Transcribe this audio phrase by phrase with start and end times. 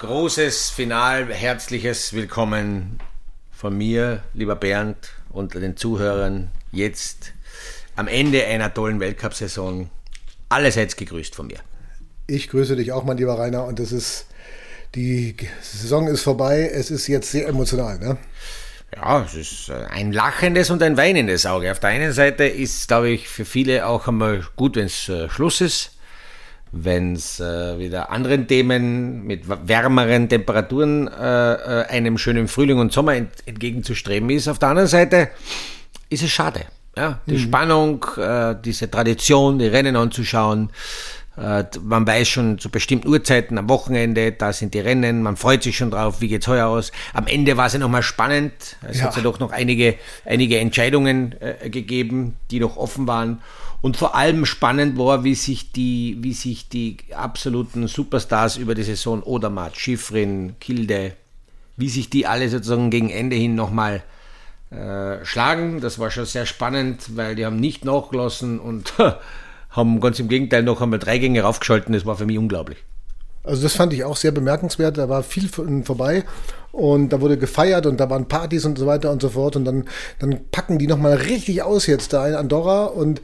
[0.00, 2.98] großes Final, herzliches Willkommen
[3.50, 4.96] von mir, lieber Bernd,
[5.28, 7.34] und den Zuhörern jetzt
[7.96, 9.90] am Ende einer tollen Weltcup-Saison.
[10.48, 11.58] Allerseits gegrüßt von mir.
[12.26, 14.24] Ich grüße dich auch, mein lieber Rainer, und es ist
[14.94, 18.16] die Saison ist vorbei, es ist jetzt sehr emotional, ne?
[18.96, 21.70] Ja, es ist äh, ein lachendes und ein weinendes Auge.
[21.70, 25.28] Auf der einen Seite ist, glaube ich, für viele auch einmal gut, wenn es äh,
[25.28, 25.90] Schluss ist
[26.72, 32.92] wenn es äh, wieder anderen Themen mit wärmeren Temperaturen äh, äh, einem schönen Frühling und
[32.92, 34.48] Sommer ent entgegenzustreben ist.
[34.48, 35.30] Auf der anderen Seite
[36.08, 36.66] ist es schade.
[36.96, 37.20] Ja?
[37.26, 37.38] Die mhm.
[37.38, 40.70] Spannung, äh, diese Tradition, die Rennen anzuschauen.
[41.36, 45.62] Äh, man weiß schon zu bestimmten Uhrzeiten am Wochenende, da sind die Rennen, man freut
[45.62, 46.92] sich schon drauf, wie geht's heuer aus.
[47.14, 48.52] Am Ende war es ja nochmal spannend.
[48.86, 49.06] Es ja.
[49.06, 49.94] hat ja doch noch einige,
[50.24, 53.42] einige Entscheidungen äh, gegeben, die noch offen waren.
[53.82, 58.82] Und vor allem spannend war, wie sich die, wie sich die absoluten Superstars über die
[58.82, 61.12] Saison Odermatt, Schifrin, Kilde,
[61.76, 64.02] wie sich die alle sozusagen gegen Ende hin nochmal
[64.70, 65.80] äh, schlagen.
[65.80, 68.92] Das war schon sehr spannend, weil die haben nicht nachgelassen und
[69.70, 71.94] haben ganz im Gegenteil noch einmal drei Gänge raufgeschalten.
[71.94, 72.78] Das war für mich unglaublich.
[73.42, 74.98] Also das fand ich auch sehr bemerkenswert.
[74.98, 76.24] Da war viel vorbei
[76.72, 79.56] und da wurde gefeiert und da waren Partys und so weiter und so fort.
[79.56, 83.22] Und dann, dann packen die nochmal richtig aus jetzt da in Andorra und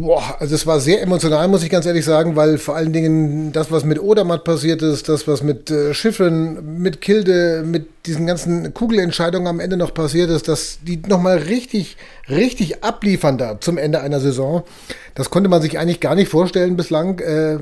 [0.00, 3.52] Boah, also es war sehr emotional, muss ich ganz ehrlich sagen, weil vor allen Dingen
[3.52, 8.26] das, was mit Odermatt passiert ist, das, was mit äh, Schiffen, mit Kilde, mit diesen
[8.26, 11.98] ganzen Kugelentscheidungen am Ende noch passiert ist, dass die nochmal richtig,
[12.30, 14.62] richtig abliefern da zum Ende einer Saison.
[15.14, 17.58] Das konnte man sich eigentlich gar nicht vorstellen bislang äh,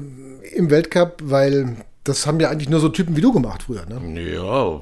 [0.55, 3.85] im Weltcup, weil das haben ja eigentlich nur so Typen wie du gemacht früher.
[3.87, 4.23] Ne?
[4.33, 4.81] Ja,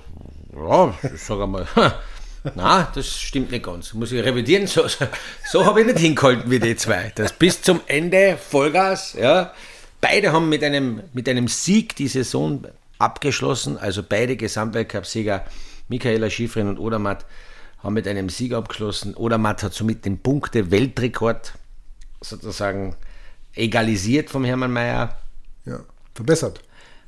[0.54, 1.66] ja, ich sag mal.
[2.54, 3.92] Na, das stimmt nicht ganz.
[3.94, 4.66] Muss ich revidieren.
[4.66, 5.06] So, so,
[5.50, 7.12] so habe ich nicht hingehalten wie die zwei.
[7.14, 9.14] Das bis zum Ende Vollgas.
[9.14, 9.52] Ja.
[10.00, 12.66] Beide haben mit einem, mit einem Sieg die Saison
[12.98, 13.78] abgeschlossen.
[13.78, 15.44] Also beide Gesamtweltcup-Sieger,
[15.88, 17.24] Michaela Schifrin und Odermatt,
[17.82, 19.14] haben mit einem Sieg abgeschlossen.
[19.14, 21.52] Odermatt hat somit den Punkte-Weltrekord
[22.20, 22.96] sozusagen
[23.54, 25.16] egalisiert vom Hermann Mayer.
[25.64, 25.80] Ja,
[26.14, 26.60] verbessert.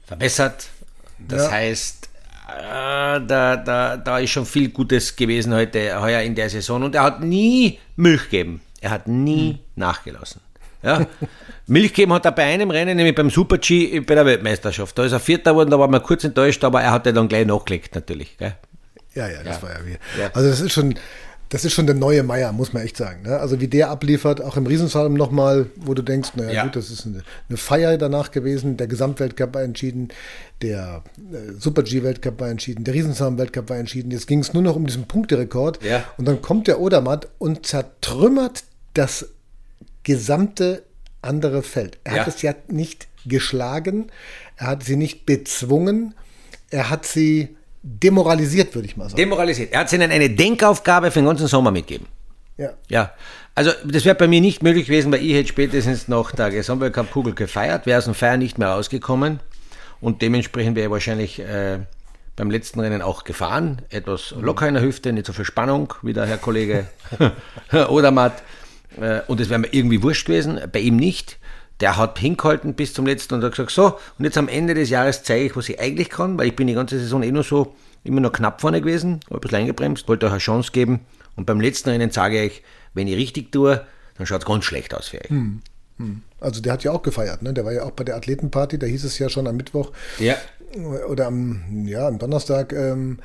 [0.06, 0.68] Verbessert.
[1.18, 1.50] Das ja.
[1.50, 2.08] heißt,
[2.48, 6.82] da, da, da ist schon viel Gutes gewesen heute, heuer in der Saison.
[6.82, 8.60] Und er hat nie Milch gegeben.
[8.80, 9.58] Er hat nie hm.
[9.76, 10.40] nachgelassen.
[10.82, 11.06] Ja?
[11.66, 14.96] Milch gegeben hat er bei einem Rennen, nämlich beim Super G bei der Weltmeisterschaft.
[14.96, 17.28] Da ist er Vierter geworden, da war man kurz enttäuscht, aber er hat ja dann
[17.28, 18.38] gleich nachgelegt, natürlich.
[18.38, 18.54] Gell?
[19.14, 19.62] Ja, ja, das ja.
[19.62, 19.98] war ja wie.
[20.20, 20.30] Ja.
[20.32, 20.94] Also, das ist schon,
[21.48, 23.22] das ist schon der neue Meier, muss man echt sagen.
[23.22, 23.38] Ne?
[23.38, 26.62] Also wie der abliefert, auch im Riesensalm nochmal, wo du denkst, naja ja.
[26.64, 28.76] gut, das ist eine, eine, Feier danach gewesen.
[28.76, 30.08] Der Gesamtweltcup war entschieden,
[30.60, 34.10] der äh, Super-G-Weltcup war entschieden, der Riesensalm-Weltcup war entschieden.
[34.10, 35.82] Jetzt ging es nur noch um diesen Punkterekord.
[35.82, 36.04] Ja.
[36.18, 39.28] Und dann kommt der Odermatt und zertrümmert das
[40.02, 40.82] gesamte
[41.22, 41.98] andere Feld.
[42.04, 42.20] Er ja.
[42.20, 44.08] hat es ja nicht geschlagen,
[44.56, 46.14] er hat sie nicht bezwungen,
[46.70, 47.56] er hat sie
[47.88, 49.16] demoralisiert, würde ich mal sagen.
[49.16, 49.72] Demoralisiert.
[49.72, 52.06] Er hat ihnen eine Denkaufgabe für den ganzen Sommer mitgegeben.
[52.56, 52.70] Ja.
[52.88, 53.12] Ja.
[53.54, 57.34] Also, das wäre bei mir nicht möglich gewesen, weil ich hätte spätestens nach der Gesamtweltcup-Kugel
[57.34, 59.40] gefeiert, wäre aus dem Feier nicht mehr rausgekommen
[60.00, 61.78] und dementsprechend wäre ich wahrscheinlich äh,
[62.36, 63.82] beim letzten Rennen auch gefahren.
[63.90, 66.86] Etwas locker in der Hüfte, nicht so viel Spannung wie der Herr Kollege
[67.88, 68.42] Odermatt.
[69.00, 71.37] Äh, und es wäre mir irgendwie wurscht gewesen, bei ihm nicht
[71.80, 74.90] der hat hingehalten bis zum letzten und hat gesagt, so, und jetzt am Ende des
[74.90, 77.44] Jahres zeige ich, was ich eigentlich kann, weil ich bin die ganze Saison eh nur
[77.44, 77.74] so,
[78.04, 81.00] immer noch knapp vorne gewesen, habe ein bisschen eingebremst, wollte euch eine Chance geben
[81.36, 82.62] und beim letzten Rennen sage ich,
[82.94, 83.84] wenn ich richtig tue,
[84.16, 85.30] dann schaut es ganz schlecht aus für euch.
[85.30, 85.60] Hm.
[85.98, 86.22] Hm.
[86.40, 87.52] Also der hat ja auch gefeiert, ne?
[87.52, 90.36] Der war ja auch bei der Athletenparty, da hieß es ja schon am Mittwoch ja.
[91.08, 93.18] oder am, ja, am Donnerstag, ähm,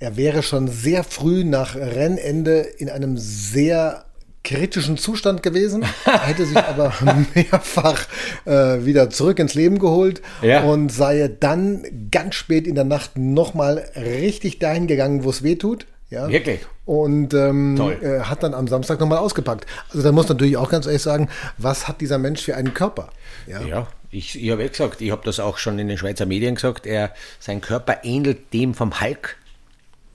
[0.00, 4.04] er wäre schon sehr früh nach Rennende in einem sehr
[4.44, 6.92] kritischen Zustand gewesen, hätte sich aber
[7.34, 8.06] mehrfach
[8.44, 10.62] äh, wieder zurück ins Leben geholt ja.
[10.62, 15.56] und sei dann ganz spät in der Nacht nochmal richtig dahin gegangen, wo es weh
[15.56, 15.86] tut.
[16.10, 16.28] Ja?
[16.28, 16.60] Wirklich?
[16.84, 19.66] Und ähm, äh, hat dann am Samstag nochmal ausgepackt.
[19.90, 23.08] Also da muss natürlich auch ganz ehrlich sagen, was hat dieser Mensch für einen Körper?
[23.46, 26.26] Ja, ja ich, ich habe ja gesagt, ich habe das auch schon in den Schweizer
[26.26, 29.36] Medien gesagt, er, sein Körper ähnelt dem vom Hulk.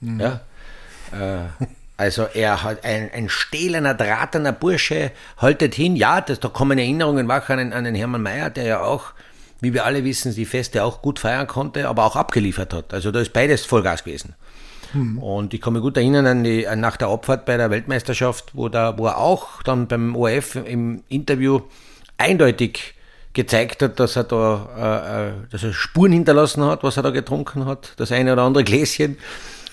[0.00, 0.20] Mhm.
[0.20, 0.40] Ja.
[1.12, 1.64] Äh,
[2.00, 5.96] also er hat ein, ein stählerner, drahterner Bursche, haltet hin.
[5.96, 9.12] Ja, das, da kommen Erinnerungen wach an, an den Hermann Mayer, der ja auch,
[9.60, 12.94] wie wir alle wissen, die Feste auch gut feiern konnte, aber auch abgeliefert hat.
[12.94, 14.34] Also da ist beides Vollgas gewesen.
[14.92, 15.18] Hm.
[15.18, 18.52] Und ich kann mich gut erinnern an die, an nach der Abfahrt bei der Weltmeisterschaft,
[18.54, 21.60] wo, da, wo er auch dann beim ORF im Interview
[22.16, 22.94] eindeutig
[23.34, 27.10] gezeigt hat, dass er da äh, äh, dass er Spuren hinterlassen hat, was er da
[27.10, 29.18] getrunken hat, das eine oder andere Gläschen.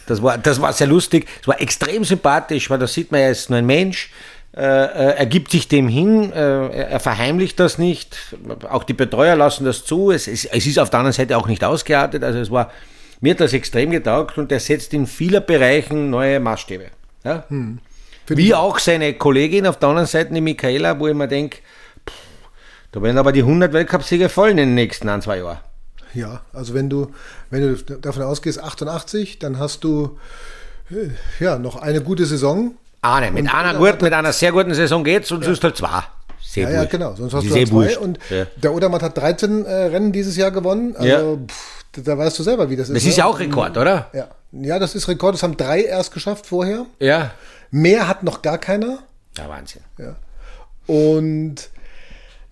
[0.08, 1.28] Das war, das war sehr lustig.
[1.42, 4.10] Es war extrem sympathisch, weil da sieht man, er ist nur ein Mensch.
[4.54, 8.36] äh, er gibt sich dem hin, äh, er verheimlicht das nicht,
[8.68, 11.48] auch die Betreuer lassen das zu, es, es, es ist auf der anderen Seite auch
[11.48, 12.72] nicht ausgeartet, also es war,
[13.22, 16.86] mir hat das extrem getaugt und er setzt in vielen Bereichen neue Maßstäbe.
[17.24, 17.44] Ja?
[17.50, 17.80] Hm.
[18.28, 21.60] Wie auch seine Kollegin auf der anderen Seite, die Michaela, wo ich mir denke,
[22.92, 25.60] da werden aber die 100 Weltcupsiege fallen in den nächsten ein, zwei Jahren.
[26.14, 27.12] Ja, also wenn du,
[27.50, 30.18] wenn du davon ausgehst, 88, dann hast du
[30.90, 31.10] äh,
[31.44, 32.76] ja noch eine gute Saison.
[33.02, 35.48] Eine, mit, einer, gut, mit einer sehr guten Saison geht's und ja.
[35.48, 36.04] sonst halt zwei.
[36.42, 37.14] Sehr ja, ja, genau.
[37.14, 37.98] Sonst hast du halt zwei.
[38.00, 38.46] Und ja.
[38.56, 40.96] der Odermatt hat 13 äh, Rennen dieses Jahr gewonnen.
[40.96, 41.48] Also ja.
[41.48, 42.96] pff, da weißt du selber, wie das ist.
[42.96, 43.30] Das ist ja ne?
[43.30, 44.10] auch Rekord, oder?
[44.14, 44.28] Ja.
[44.52, 45.36] ja, das ist Rekord.
[45.36, 46.86] Das haben drei erst geschafft vorher.
[47.00, 47.32] Ja.
[47.72, 49.00] Mehr hat noch gar keiner.
[49.38, 49.82] Ja, Wahnsinn.
[49.98, 50.16] Ja.
[50.88, 51.70] Und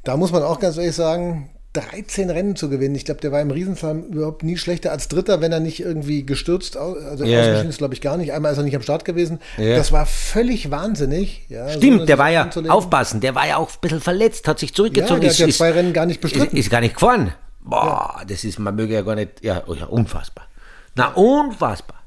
[0.03, 2.95] da muss man auch ganz ehrlich sagen, 13 Rennen zu gewinnen.
[2.95, 6.25] Ich glaube, der war im Riesenslalom überhaupt nie schlechter als Dritter, wenn er nicht irgendwie
[6.25, 8.33] gestürzt, also yeah, ausgeschieden ist, glaube ich, gar nicht.
[8.33, 9.39] Einmal ist er nicht am Start gewesen.
[9.57, 9.77] Yeah.
[9.77, 11.45] Das war völlig wahnsinnig.
[11.49, 14.59] Ja, Stimmt, so der war ja, aufpassen, der war ja auch ein bisschen verletzt, hat
[14.59, 15.21] sich zurückgezogen.
[15.21, 16.55] Ja, der hat ja zwei Rennen gar nicht bestritten.
[16.55, 17.33] Ist, ist gar nicht gefahren.
[17.61, 18.25] Boah, ja.
[18.25, 20.47] das ist, man möge ja gar nicht, ja, unfassbar.
[20.95, 22.04] Na, unfassbar.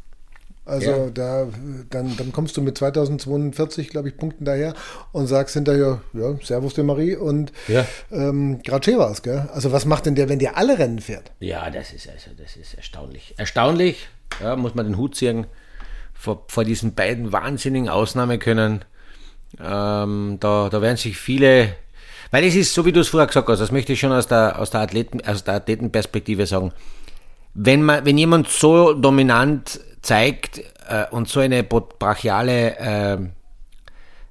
[0.68, 1.10] Also ja.
[1.10, 1.48] da,
[1.88, 4.74] dann, dann kommst du mit 2042, glaube ich, Punkten daher
[5.12, 7.86] und sagst hinterher, ja, Servus der Marie und ja.
[8.12, 9.48] ähm, gerade war's, gell?
[9.54, 11.32] Also was macht denn der, wenn der alle Rennen fährt?
[11.40, 13.34] Ja, das ist also, das ist erstaunlich.
[13.38, 14.08] Erstaunlich,
[14.42, 15.46] ja, muss man den Hut ziehen
[16.12, 18.84] vor, vor diesen beiden wahnsinnigen Ausnahmekönnen.
[19.58, 21.74] Ähm, da, da werden sich viele,
[22.30, 24.26] weil es ist, so wie du es vorher gesagt hast, das möchte ich schon aus
[24.26, 26.72] der, aus der, Athleten, aus der Athletenperspektive sagen.
[27.54, 33.18] Wenn, man, wenn jemand so dominant zeigt äh, und so eine brachiale, äh,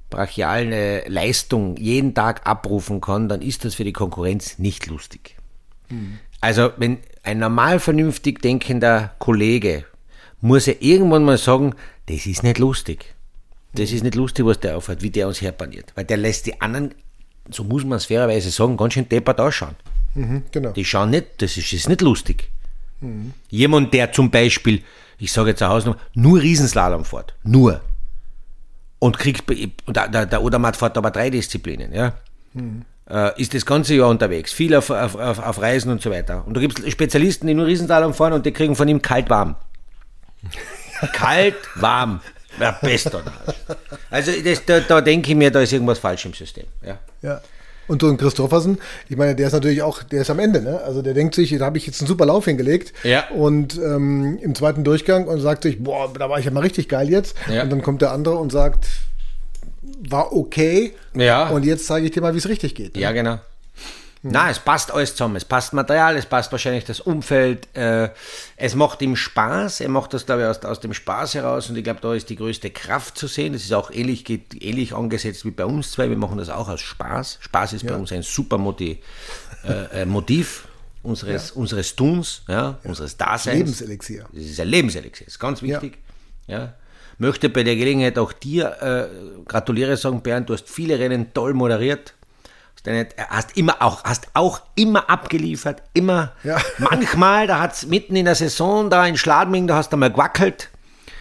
[0.10, 5.36] brachiale Leistung jeden Tag abrufen kann, dann ist das für die Konkurrenz nicht lustig.
[5.90, 6.18] Mhm.
[6.42, 9.86] Also wenn ein normal vernünftig denkender Kollege
[10.42, 11.76] muss ja irgendwann mal sagen,
[12.08, 13.14] das ist nicht lustig.
[13.74, 15.92] Das ist nicht lustig, was der aufhört, wie der uns herpaniert.
[15.94, 16.96] Weil der lässt die anderen,
[17.52, 19.76] so muss man es fairerweise sagen, ganz schön deppert ausschauen.
[20.16, 20.72] Mhm, genau.
[20.72, 22.50] Die schauen nicht, das ist, ist nicht lustig.
[23.02, 23.34] Mhm.
[23.50, 24.82] Jemand, der zum Beispiel
[25.18, 27.36] ich sage jetzt zu Hause noch, nur Riesenslalom fährt.
[27.44, 27.82] Nur.
[29.00, 29.50] Und kriegt,
[29.86, 32.14] und der, der Odermatt fährt aber drei Disziplinen, ja.
[32.54, 32.84] Mhm.
[33.10, 36.46] Äh, ist das ganze Jahr unterwegs, viel auf, auf, auf, auf Reisen und so weiter.
[36.46, 39.30] Und da gibt es Spezialisten, die nur Riesenslalom fahren und die kriegen von ihm kalt
[39.30, 39.56] warm.
[41.14, 42.20] kalt warm.
[42.60, 43.32] Ja, best oder
[44.10, 46.66] Also das, da, da denke ich mir, da ist irgendwas falsch im System.
[46.84, 46.98] Ja.
[47.22, 47.42] ja.
[47.88, 50.82] Und so ein Christoffersen, ich meine, der ist natürlich auch, der ist am Ende, ne?
[50.82, 52.94] Also der denkt sich, da habe ich jetzt einen super Lauf hingelegt.
[53.04, 53.30] Ja.
[53.30, 56.90] Und ähm, im zweiten Durchgang und sagt sich, boah, da war ich ja mal richtig
[56.90, 57.36] geil jetzt.
[57.52, 57.64] Ja.
[57.64, 58.88] Und dann kommt der andere und sagt,
[60.10, 60.94] war okay.
[61.16, 61.50] Ja.
[61.50, 62.96] Und jetzt zeige ich dir mal, wie es richtig geht.
[62.96, 63.02] Ne?
[63.02, 63.40] Ja, genau.
[64.24, 65.36] Na, es passt alles zusammen.
[65.36, 67.68] Es passt Material, es passt wahrscheinlich das Umfeld.
[67.76, 68.10] Äh,
[68.56, 69.82] es macht ihm Spaß.
[69.82, 71.70] Er macht das, glaube ich, aus, aus dem Spaß heraus.
[71.70, 73.54] Und ich glaube, da ist die größte Kraft zu sehen.
[73.54, 76.10] Das ist auch ähnlich, geht, ähnlich angesetzt wie bei uns zwei.
[76.10, 77.38] Wir machen das auch aus Spaß.
[77.42, 77.92] Spaß ist ja.
[77.92, 78.98] bei uns ein super Motiv,
[79.64, 80.68] äh, äh, Motiv
[81.04, 81.56] unseres, ja.
[81.56, 83.58] unseres Tuns, ja, ja, unseres Daseins.
[83.58, 84.26] Lebenselixier.
[84.32, 85.26] Das ist ein Lebenselixier.
[85.26, 86.00] Das ist ganz wichtig.
[86.48, 86.74] ja.
[87.20, 91.56] Möchte bei der Gelegenheit auch dir äh, gratuliere sagen, Bernd, du hast viele Rennen toll
[91.56, 92.14] moderiert
[93.30, 96.34] hast immer auch, hast auch immer abgeliefert, immer.
[96.44, 96.58] Ja.
[96.78, 100.12] Manchmal, da hat es mitten in der Saison da in Schladming, da hast du mal
[100.12, 100.70] gewackelt.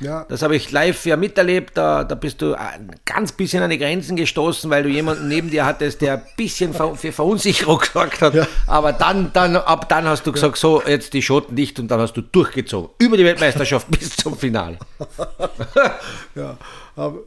[0.00, 0.26] Ja.
[0.29, 1.76] Das habe ich live ja miterlebt.
[1.76, 5.50] Da, da bist du ein ganz bisschen an die Grenzen gestoßen, weil du jemanden neben
[5.50, 8.35] dir hattest, der ein bisschen für Verunsicherung gesorgt hat.
[8.35, 8.47] Ja.
[8.67, 12.00] Aber dann, dann, ab dann hast du gesagt, so, jetzt die Schoten dicht und dann
[12.00, 12.90] hast du durchgezogen.
[12.99, 14.78] Über die Weltmeisterschaft bis zum Finale.
[16.35, 16.57] ja,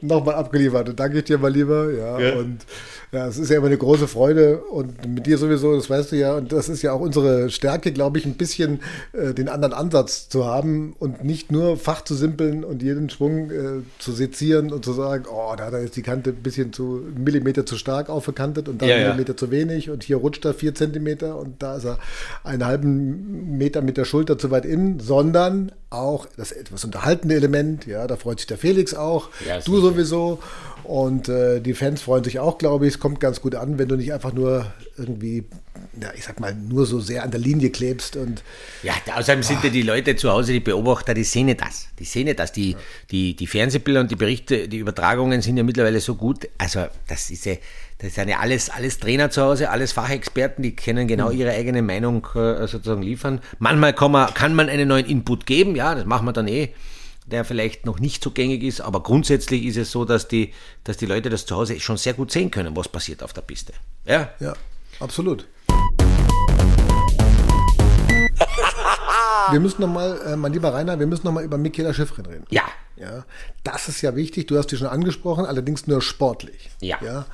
[0.01, 0.89] nochmal abgeliefert.
[0.89, 1.91] Und danke ich dir mal lieber.
[1.91, 2.35] Ja, ja.
[2.35, 2.65] und
[3.11, 6.15] ja, es ist ja immer eine große Freude und mit dir sowieso, das weißt du
[6.15, 8.81] ja, und das ist ja auch unsere Stärke, glaube ich, ein bisschen
[9.13, 13.49] äh, den anderen Ansatz zu haben und nicht nur Fach zu simpeln und jeden Schwung
[13.49, 16.71] äh, zu sezieren und zu sagen, oh, da hat er jetzt die Kante ein bisschen
[16.71, 19.37] zu Millimeter zu stark aufgekantet und da ja, einen Millimeter ja.
[19.37, 21.97] zu wenig und hier rutscht er vier Zentimeter und da ist er
[22.43, 27.87] einen halben Meter mit der Schulter zu weit innen, sondern auch das etwas unterhaltende Element,
[27.87, 30.39] ja, da freut sich der Felix auch, ja, du sowieso.
[30.83, 32.95] Und äh, die Fans freuen sich auch, glaube ich.
[32.95, 34.65] Es kommt ganz gut an, wenn du nicht einfach nur
[34.97, 35.43] irgendwie,
[36.01, 38.15] ja, ich sag mal, nur so sehr an der Linie klebst.
[38.15, 38.43] Und,
[38.81, 41.89] ja, außerdem sind ja die Leute zu Hause, die Beobachter, die sehen das.
[41.99, 42.51] Die sehen das.
[42.53, 42.75] Die,
[43.11, 46.49] die, die Fernsehbilder und die Berichte, die Übertragungen sind ja mittlerweile so gut.
[46.57, 47.53] Also, das ist ja.
[48.01, 51.37] Das sind ja alles, alles Trainer zu Hause, alles Fachexperten, die können genau mhm.
[51.37, 53.41] ihre eigene Meinung äh, sozusagen liefern.
[53.59, 56.69] Manchmal kann man, kann man einen neuen Input geben, ja, das machen wir dann eh
[57.29, 60.97] der vielleicht noch nicht so gängig ist, aber grundsätzlich ist es so, dass die, dass
[60.97, 63.73] die Leute das zu Hause schon sehr gut sehen können, was passiert auf der Piste.
[64.05, 64.53] Ja, ja
[64.99, 65.47] absolut.
[69.51, 72.25] wir müssen noch mal, äh, mein lieber Rainer, wir müssen noch mal über Michaela Schiffrin
[72.25, 72.45] reden.
[72.49, 72.63] Ja,
[72.97, 73.25] Ja,
[73.63, 74.47] das ist ja wichtig.
[74.47, 76.69] Du hast die schon angesprochen, allerdings nur sportlich.
[76.81, 76.97] Ja.
[77.03, 77.25] ja.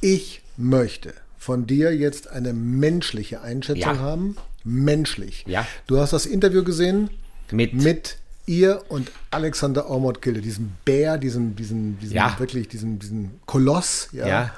[0.00, 3.98] Ich möchte von dir jetzt eine menschliche Einschätzung Ja.
[3.98, 4.36] haben.
[4.64, 5.44] Menschlich.
[5.46, 5.66] Ja.
[5.86, 7.10] Du hast das Interview gesehen
[7.50, 8.16] Mit- mit
[8.48, 12.34] ihr und Alexander Ormod-Gille, diesem Bär, diesem, diesem, diesem Ja.
[12.38, 14.50] wirklich, diesem, diesem Koloss, ja, Ja.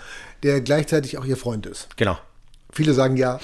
[0.42, 1.88] der gleichzeitig auch ihr Freund ist.
[1.97, 2.16] Genau.
[2.73, 3.40] Viele sagen ja,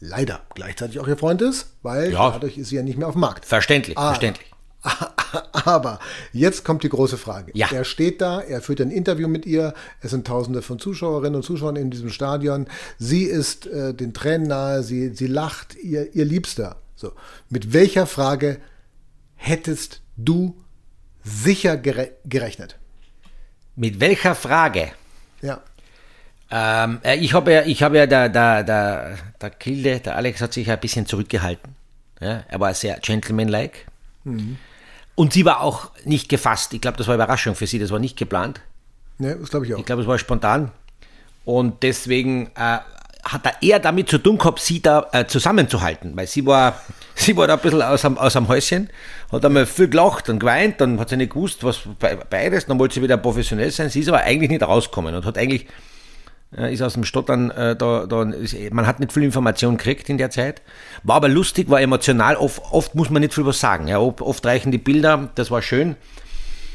[0.00, 2.30] leider gleichzeitig auch ihr Freund ist, weil Ja.
[2.32, 3.44] dadurch ist sie ja nicht mehr auf dem Markt.
[3.46, 4.50] Verständlich, Aber- verständlich.
[5.64, 5.98] Aber
[6.32, 7.50] jetzt kommt die große Frage.
[7.54, 7.68] Ja.
[7.72, 9.74] Er steht da, er führt ein Interview mit ihr.
[10.00, 12.66] Es sind Tausende von Zuschauerinnen und Zuschauern in diesem Stadion.
[12.98, 16.76] Sie ist äh, den Tränen nahe, sie, sie lacht, ihr, ihr Liebster.
[16.94, 17.12] So.
[17.50, 18.58] Mit welcher Frage
[19.46, 20.56] hättest du
[21.22, 22.78] sicher gere gerechnet?
[23.74, 24.92] Mit welcher Frage?
[25.42, 25.60] Ja.
[26.50, 30.40] Ähm, äh, ich habe ja, ich habe ja, der, der, der, der Kilde, der Alex
[30.40, 31.74] hat sich ein bisschen zurückgehalten.
[32.20, 33.80] Ja, er war sehr gentlemanlike.
[35.14, 36.72] Und sie war auch nicht gefasst.
[36.74, 38.60] Ich glaube, das war Überraschung für sie, das war nicht geplant.
[39.18, 39.78] Ne, das glaube ich auch.
[39.78, 40.72] Ich glaube, es war spontan.
[41.44, 42.78] Und deswegen äh,
[43.24, 46.80] hat er eher damit zu tun gehabt, sie da äh, zusammenzuhalten, weil sie war,
[47.16, 48.88] sie war da ein bisschen aus am, aus am Häuschen,
[49.32, 52.78] hat einmal viel gelacht und geweint, dann hat sie nicht gewusst, was be- beides, dann
[52.78, 55.66] wollte sie wieder professionell sein, sie ist aber eigentlich nicht rausgekommen und hat eigentlich,
[56.56, 60.08] äh, ist aus dem Stottern, äh, da, da, ist, man hat nicht viel Information gekriegt
[60.08, 60.62] in der Zeit,
[61.02, 64.46] war aber lustig, war emotional, oft, oft muss man nicht viel was sagen, ja, oft,
[64.46, 65.96] reichen die Bilder, das war schön,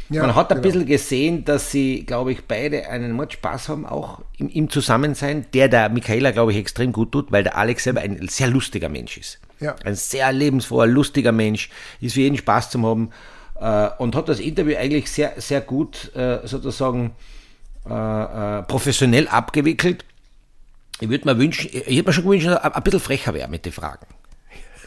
[0.09, 0.67] Ja, man hat ein genau.
[0.67, 5.45] bisschen gesehen, dass sie, glaube ich, beide einen Mord Spaß haben, auch im, im Zusammensein,
[5.53, 8.89] der der Michaela, glaube ich, extrem gut tut, weil der Alex selber ein sehr lustiger
[8.89, 9.39] Mensch ist.
[9.61, 9.75] Ja.
[9.85, 11.69] Ein sehr lebensfroher, lustiger Mensch,
[12.01, 13.11] ist für jeden Spaß zu haben
[13.59, 17.15] äh, und hat das Interview eigentlich sehr, sehr gut äh, sozusagen
[17.87, 17.93] äh,
[18.59, 20.03] äh, professionell abgewickelt.
[20.99, 23.47] Ich würde mir wünschen, ich hätte mir schon gewünscht, dass er ein bisschen frecher wäre
[23.47, 24.05] mit den Fragen.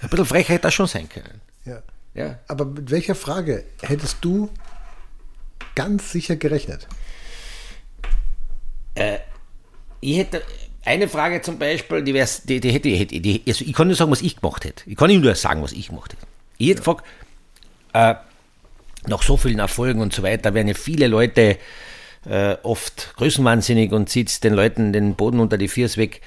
[0.02, 1.40] Ein bisschen frecher hätte das schon sein können.
[1.64, 1.82] Ja.
[2.14, 2.38] Ja.
[2.48, 4.50] Aber mit welcher Frage hättest du
[5.74, 6.86] ganz sicher gerechnet?
[10.00, 10.42] Ich hätte
[10.84, 13.96] eine Frage zum Beispiel, die, wär's, die, die hätte, hätte die, also ich kann nur
[13.96, 14.84] sagen, was ich gemacht hätte.
[14.86, 16.26] Ich kann Ihnen nur sagen, was ich gemacht hätte.
[16.58, 17.04] Ich hätte gefragt,
[17.92, 18.14] äh,
[19.06, 21.58] nach so vielen Erfolgen und so weiter werden ja viele Leute
[22.26, 26.20] äh, oft größenwahnsinnig und zieht den Leuten den Boden unter die Füße weg.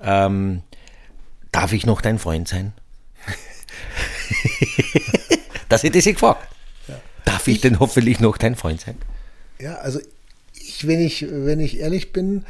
[0.00, 0.62] Ähm,
[1.50, 2.72] darf ich noch dein Freund sein?
[5.68, 6.48] das hätte sie gefragt.
[7.24, 8.96] Darf ich denn hoffentlich noch dein Freund sein?
[9.58, 10.00] Ja, also
[10.54, 12.44] ich, wenn ich, wenn ich ehrlich bin,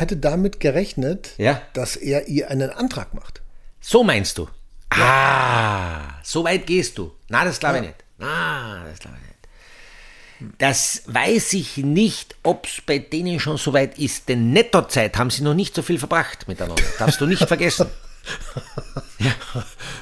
[0.00, 1.60] hatte damit gerechnet, Ja.
[1.74, 3.40] dass er ihr einen Antrag macht.
[3.80, 4.48] So meinst du?
[4.90, 7.12] Ah, so weit gehst du.
[7.28, 7.94] Na, das glaube ich nicht.
[8.20, 10.58] Ah, das glaube ich nicht.
[10.58, 15.30] Das weiß ich nicht, ob es bei denen schon so weit ist, denn Nettozeit haben
[15.30, 16.82] sie noch nicht so viel verbracht miteinander.
[16.98, 17.86] Darfst du nicht vergessen.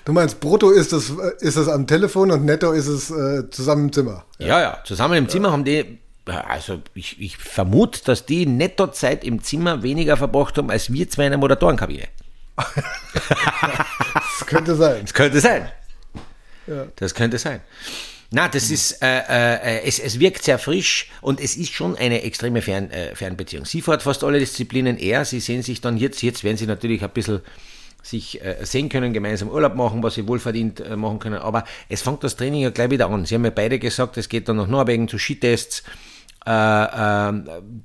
[0.04, 3.85] Du meinst, brutto ist es, ist es am Telefon und netto ist es äh, zusammen
[3.87, 4.25] im Zimmer.
[4.38, 5.85] Ja, ja, zusammen im Zimmer haben die, ja,
[6.27, 11.25] also ich, ich vermute, dass die Nettozeit im Zimmer weniger verbracht haben, als wir zwei
[11.27, 12.09] in der Moderatorenkabine.
[14.39, 15.03] Das könnte sein.
[15.03, 15.71] Das könnte sein.
[16.67, 16.87] Ja.
[16.97, 17.61] Das könnte sein.
[18.31, 22.23] Na, das ist, äh, äh, es, es wirkt sehr frisch und es ist schon eine
[22.23, 23.65] extreme Fern, äh, Fernbeziehung.
[23.65, 27.03] Sie fährt fast alle Disziplinen er, sie sehen sich dann jetzt, jetzt werden sie natürlich
[27.03, 27.41] ein bisschen
[28.03, 32.03] sich äh, sehen können, gemeinsam Urlaub machen, was sie wohlverdient äh, machen können, aber es
[32.03, 33.27] fängt das Training ja gleich wieder an.
[33.27, 35.83] Sie haben ja beide gesagt, es geht dann nach Norwegen zu Skitests,
[36.47, 37.32] äh, äh,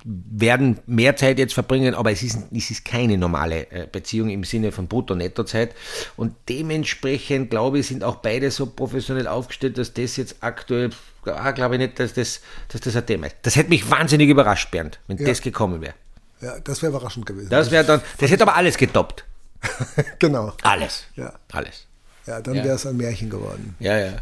[0.04, 4.44] werden mehr Zeit jetzt verbringen, aber es ist, es ist keine normale äh, Beziehung im
[4.44, 5.74] Sinne von Brutto-Netto-Zeit.
[6.16, 10.90] Und dementsprechend, glaube ich, sind auch beide so professionell aufgestellt, dass das jetzt aktuell,
[11.26, 13.36] ah, glaube ich nicht, dass das, dass das ein Thema ist.
[13.42, 15.26] Das hätte mich wahnsinnig überrascht, Bernd, wenn Ja.
[15.26, 15.94] das gekommen wäre.
[16.40, 17.48] Ja, das wäre überraschend gewesen.
[17.50, 19.24] Das wäre dann, das hätte aber alles getoppt.
[20.18, 20.52] genau.
[20.62, 21.04] Alles.
[21.16, 21.32] Ja.
[21.52, 21.86] Alles.
[22.26, 22.64] Ja, dann Ja.
[22.64, 23.74] wäre es ein Märchen geworden.
[23.80, 24.12] Ja, ja.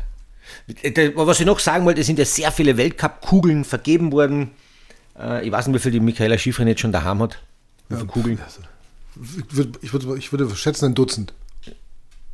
[1.14, 4.50] Was ich noch sagen wollte, es sind ja sehr viele Weltcup-Kugeln vergeben worden.
[5.18, 7.38] Äh, Ich weiß nicht, wie viel die Michaela Schifrin jetzt schon daheim hat.
[7.88, 8.38] Wie viele Kugeln?
[9.50, 11.32] Ich würde, ich würde, ich würde schätzen, ein Dutzend.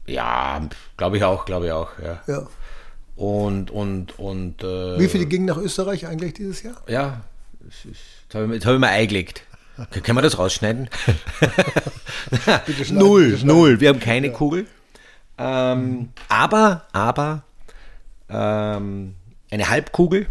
[0.06, 0.60] Ja,
[0.96, 1.90] glaube ich auch, glaube ich auch.
[2.02, 2.20] Ja.
[2.26, 2.46] Ja.
[3.16, 4.62] Und, und, und.
[4.62, 6.76] Äh, Wie viele gingen nach Österreich eigentlich dieses Jahr?
[6.88, 7.20] Ja,
[7.68, 9.42] ist, jetzt habe ich, hab ich mir eingelegt.
[10.02, 10.88] Können wir das rausschneiden?
[12.84, 13.80] schneiden, null, null.
[13.80, 14.66] Wir haben keine Kugel.
[15.38, 17.42] Ähm, aber, aber
[18.30, 19.14] ähm,
[19.50, 20.26] eine Halbkugel.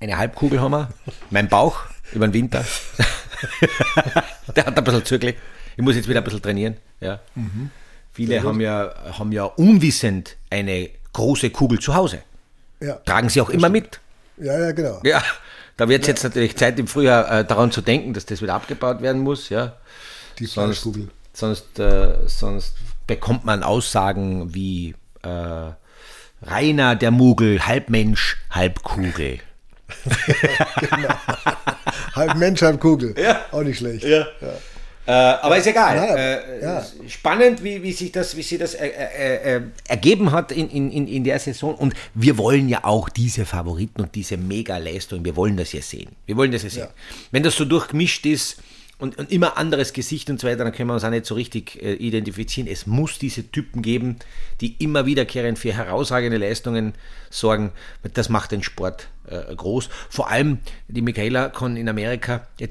[0.00, 0.88] Eine Halbkugel haben wir.
[1.30, 1.80] Mein Bauch
[2.12, 2.64] über den Winter.
[4.56, 5.40] Der hat ein bisschen zurückgelegt.
[5.76, 6.76] Ich muss jetzt wieder ein bisschen trainieren.
[7.00, 7.20] Ja.
[8.12, 12.22] Viele haben ja, haben ja unwissend eine große Kugel zu Hause.
[12.80, 12.94] Ja.
[13.04, 14.00] Tragen sie auch immer mit.
[14.36, 15.00] Ja, ja, genau.
[15.04, 15.22] Ja,
[15.76, 18.54] da wird es jetzt natürlich Zeit im Frühjahr äh, daran zu denken, dass das wieder
[18.54, 19.48] abgebaut werden muss.
[19.48, 19.76] Ja.
[20.38, 21.08] Die Sonst, Fleischkugel.
[21.32, 22.74] sonst, äh, sonst
[23.06, 25.70] bekommt man Aussagen wie, äh,
[26.42, 29.40] Rainer der Mugel, halb Mensch, halb Kugel.
[30.80, 31.08] genau.
[32.14, 33.14] halb Mensch, halb Kugel.
[33.18, 33.44] Ja.
[33.50, 34.04] Auch nicht schlecht.
[34.04, 34.26] Ja.
[34.40, 34.52] ja.
[35.08, 35.96] Äh, aber ist egal.
[35.96, 36.86] Naja, äh, ja.
[37.08, 41.08] Spannend, wie, wie sich das, wie sich das äh, äh, äh, ergeben hat in, in,
[41.08, 41.74] in der Saison.
[41.74, 46.10] Und wir wollen ja auch diese Favoriten und diese Mega-Leistung, wir wollen das ja sehen.
[46.26, 46.82] Wir wollen das ja sehen.
[46.82, 46.90] Ja.
[47.30, 48.58] Wenn das so durchgemischt ist,
[48.98, 51.34] und, und, immer anderes Gesicht und so weiter, dann können wir uns auch nicht so
[51.34, 52.68] richtig äh, identifizieren.
[52.68, 54.16] Es muss diese Typen geben,
[54.60, 56.94] die immer wiederkehrend für herausragende Leistungen
[57.30, 57.70] sorgen.
[58.14, 59.88] Das macht den Sport äh, groß.
[60.10, 62.68] Vor allem die Michaela kann in Amerika, äh,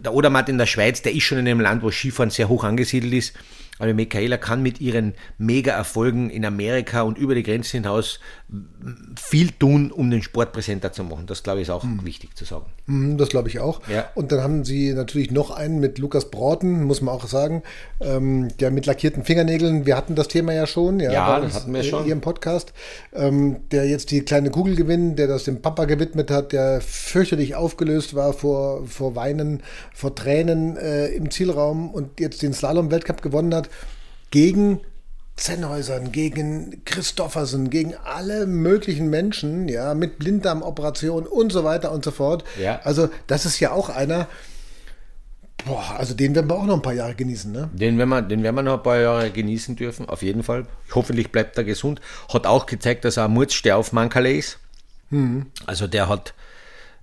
[0.00, 2.64] der Odermatt in der Schweiz, der ist schon in einem Land, wo Skifahren sehr hoch
[2.64, 3.36] angesiedelt ist.
[3.80, 8.20] Aber Michaela kann mit ihren Mega-Erfolgen in Amerika und über die Grenze hinaus
[9.16, 11.26] viel tun, um den Sport präsenter zu machen.
[11.26, 12.04] Das, glaube ich, ist auch mhm.
[12.04, 12.66] wichtig zu sagen.
[12.86, 13.80] Mhm, das glaube ich auch.
[13.88, 14.08] Ja.
[14.14, 17.62] Und dann haben sie natürlich noch einen mit Lukas Broughton, muss man auch sagen,
[18.00, 19.86] ähm, der mit lackierten Fingernägeln.
[19.86, 21.00] Wir hatten das Thema ja schon.
[21.00, 22.04] Ja, ja das hatten wir schon.
[22.04, 22.74] Hier im Podcast.
[23.14, 27.54] Ähm, der jetzt die kleine Kugel gewinnt, der das dem Papa gewidmet hat, der fürchterlich
[27.54, 29.62] aufgelöst war vor, vor Weinen,
[29.94, 33.69] vor Tränen äh, im Zielraum und jetzt den Slalom-Weltcup gewonnen hat
[34.30, 34.80] gegen
[35.40, 42.10] Zennhäusern, gegen Christoffersen, gegen alle möglichen Menschen, ja, mit Blinddarmoperation und so weiter und so
[42.10, 42.44] fort.
[42.60, 42.80] Ja.
[42.84, 44.28] Also, das ist ja auch einer,
[45.64, 47.70] boah, also den werden wir auch noch ein paar Jahre genießen, ne?
[47.72, 50.66] Den werden wir, den werden wir noch ein paar Jahre genießen dürfen, auf jeden Fall.
[50.94, 52.00] Hoffentlich bleibt er gesund.
[52.32, 54.58] Hat auch gezeigt, dass er ein Murzstär auf Mankale ist.
[55.08, 55.46] Mhm.
[55.64, 56.34] Also, der hat,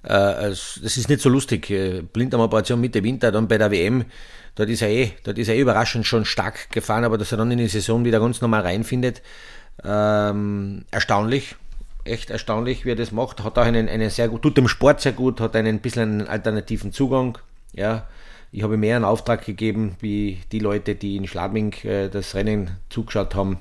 [0.03, 4.05] äh, das ist nicht so lustig, äh, Blinddarmoperation Mitte Winter, dann bei der WM
[4.57, 7.37] Dort ist er eh, dort ist er eh überraschend schon stark gefahren, aber dass er
[7.37, 9.21] dann in die Saison wieder ganz normal reinfindet,
[9.83, 11.55] ähm, erstaunlich.
[12.05, 13.43] Echt erstaunlich, wie er das macht.
[13.43, 16.27] Hat auch einen, einen sehr gut, tut dem Sport sehr gut, hat einen bisschen einen
[16.27, 17.37] alternativen Zugang.
[17.73, 18.07] Ja,
[18.51, 22.71] ich habe mehr einen Auftrag gegeben, wie die Leute, die in Schladming äh, das Rennen
[22.89, 23.59] zugeschaut haben.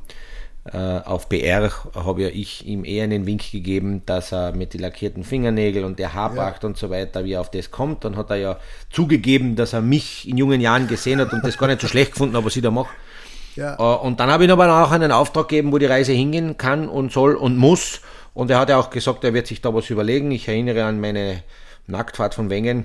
[0.73, 4.81] Äh, auf BR habe ja ich ihm eher einen Wink gegeben, dass er mit den
[4.81, 6.69] lackierten Fingernägeln und der Haarpracht ja.
[6.69, 8.05] und so weiter, wie er auf das kommt.
[8.05, 8.59] Dann hat er ja
[8.91, 12.13] zugegeben, dass er mich in jungen Jahren gesehen hat und das gar nicht so schlecht
[12.13, 12.91] gefunden, aber sie da macht.
[13.55, 13.75] Ja.
[13.79, 16.57] Äh, und dann habe ich ihm aber auch einen Auftrag gegeben, wo die Reise hingehen
[16.57, 18.01] kann und soll und muss.
[18.35, 20.31] Und er hat ja auch gesagt, er wird sich da was überlegen.
[20.31, 21.43] Ich erinnere an meine
[21.87, 22.85] Nacktfahrt von Wengen.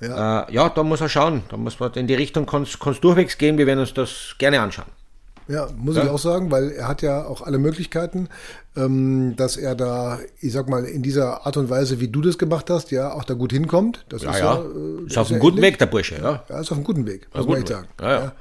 [0.00, 1.42] Ja, äh, ja da muss er schauen.
[1.50, 3.58] Da muss man in die Richtung kann es durchwegs gehen.
[3.58, 5.01] Wir werden uns das gerne anschauen.
[5.48, 6.04] Ja, muss ja.
[6.04, 8.28] ich auch sagen, weil er hat ja auch alle Möglichkeiten,
[8.76, 12.38] ähm, dass er da, ich sag mal, in dieser Art und Weise, wie du das
[12.38, 14.04] gemacht hast, ja, auch da gut hinkommt.
[14.08, 14.54] Das ja, ist ja.
[14.54, 16.44] ja äh, ist auf einem guten Weg, der Bursche, ja.
[16.48, 17.88] Ja, ist auf einem guten Weg, muss man echt sagen.
[18.00, 18.32] Ja, ja.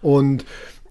[0.00, 0.44] Und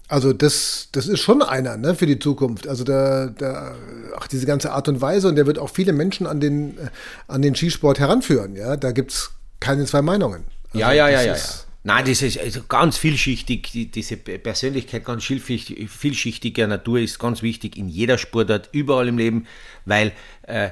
[0.08, 2.68] also das, das ist schon einer ne, für die Zukunft.
[2.68, 3.74] Also da, da,
[4.16, 6.78] ach, diese ganze Art und Weise und der wird auch viele Menschen an den,
[7.26, 8.54] an den Skisport heranführen.
[8.54, 10.44] Ja, da gibt es keine zwei Meinungen.
[10.68, 11.42] Also ja, ja, ja, ja, ja.
[11.86, 17.76] Nein, das ist also ganz vielschichtig, die, diese Persönlichkeit ganz vielschichtiger Natur ist ganz wichtig
[17.76, 19.46] in jeder Sportart, überall im Leben,
[19.84, 20.12] weil
[20.44, 20.70] äh,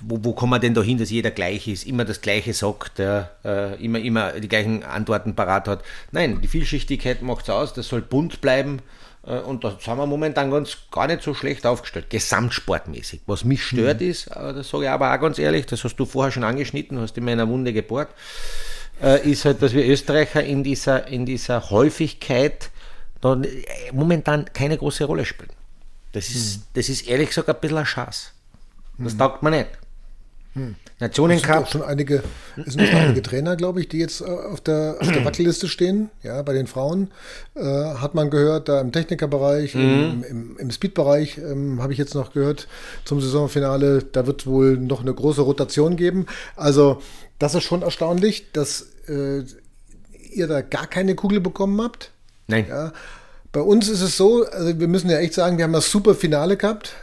[0.00, 2.98] wo, wo kommen wir denn da hin, dass jeder gleich ist, immer das Gleiche sagt,
[2.98, 5.82] ja, äh, immer, immer die gleichen Antworten parat hat.
[6.12, 8.82] Nein, die Vielschichtigkeit macht es aus, das soll bunt bleiben
[9.26, 13.22] äh, und da sind wir momentan ganz gar nicht so schlecht aufgestellt, gesamtsportmäßig.
[13.26, 14.10] Was mich stört mhm.
[14.10, 17.00] ist, äh, das sage ich aber auch ganz ehrlich, das hast du vorher schon angeschnitten,
[17.00, 18.10] hast in meiner Wunde gebohrt,
[19.02, 22.70] äh, ist halt, dass wir Österreicher in dieser, in dieser Häufigkeit
[23.20, 23.40] da
[23.92, 25.50] momentan keine große Rolle spielen.
[26.12, 26.62] Das ist, hm.
[26.74, 28.32] das ist ehrlich gesagt ein bisschen ein Schatz.
[28.98, 29.18] Das hm.
[29.18, 29.68] taugt man nicht.
[30.54, 30.76] Hm.
[30.98, 31.64] Nationencup.
[31.64, 32.22] Es sind schon einige,
[32.56, 35.68] es sind schon einige Trainer, glaube ich, die jetzt äh, auf der, auf der Wackelliste
[35.68, 36.08] stehen.
[36.22, 37.10] Ja, bei den Frauen
[37.54, 39.82] äh, hat man gehört, da im Technikerbereich, mhm.
[39.82, 42.66] im, im, im Speedbereich ähm, habe ich jetzt noch gehört
[43.04, 44.04] zum Saisonfinale.
[44.04, 46.24] Da wird wohl noch eine große Rotation geben.
[46.56, 47.02] Also
[47.38, 49.44] das ist schon erstaunlich, dass äh,
[50.32, 52.12] ihr da gar keine Kugel bekommen habt.
[52.46, 52.66] Nein.
[52.68, 52.92] Ja.
[53.52, 56.14] Bei uns ist es so, also wir müssen ja echt sagen, wir haben das super
[56.14, 56.94] Finale gehabt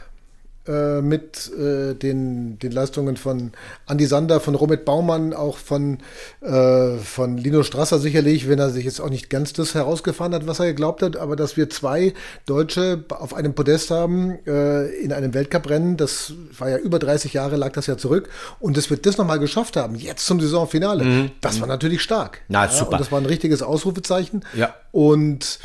[0.66, 3.52] äh, mit äh, den, den Leistungen von
[3.86, 5.98] Andi Sander, von Robert Baumann, auch von,
[6.40, 10.46] äh, von Lino Strasser sicherlich, wenn er sich jetzt auch nicht ganz das herausgefahren hat,
[10.46, 12.14] was er geglaubt hat, aber dass wir zwei
[12.46, 17.56] Deutsche auf einem Podest haben äh, in einem Weltcuprennen, das war ja über 30 Jahre,
[17.56, 18.28] lag das ja zurück
[18.60, 21.30] und dass wir das nochmal geschafft haben, jetzt zum Saisonfinale, mhm.
[21.40, 22.40] das war natürlich stark.
[22.48, 22.92] Na, super.
[22.92, 24.44] Und das war ein richtiges Ausrufezeichen.
[24.54, 24.74] Ja.
[24.92, 25.58] Und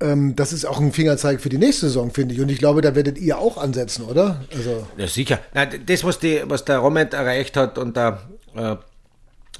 [0.00, 2.40] ähm, das ist auch ein Fingerzeig für die nächste Saison, finde ich.
[2.40, 4.44] Und ich glaube, da werdet ihr auch ansetzen, oder?
[4.54, 5.40] Also ja, sicher.
[5.54, 8.22] Na, das, was, die, was der Romet erreicht hat und der
[8.54, 8.76] äh,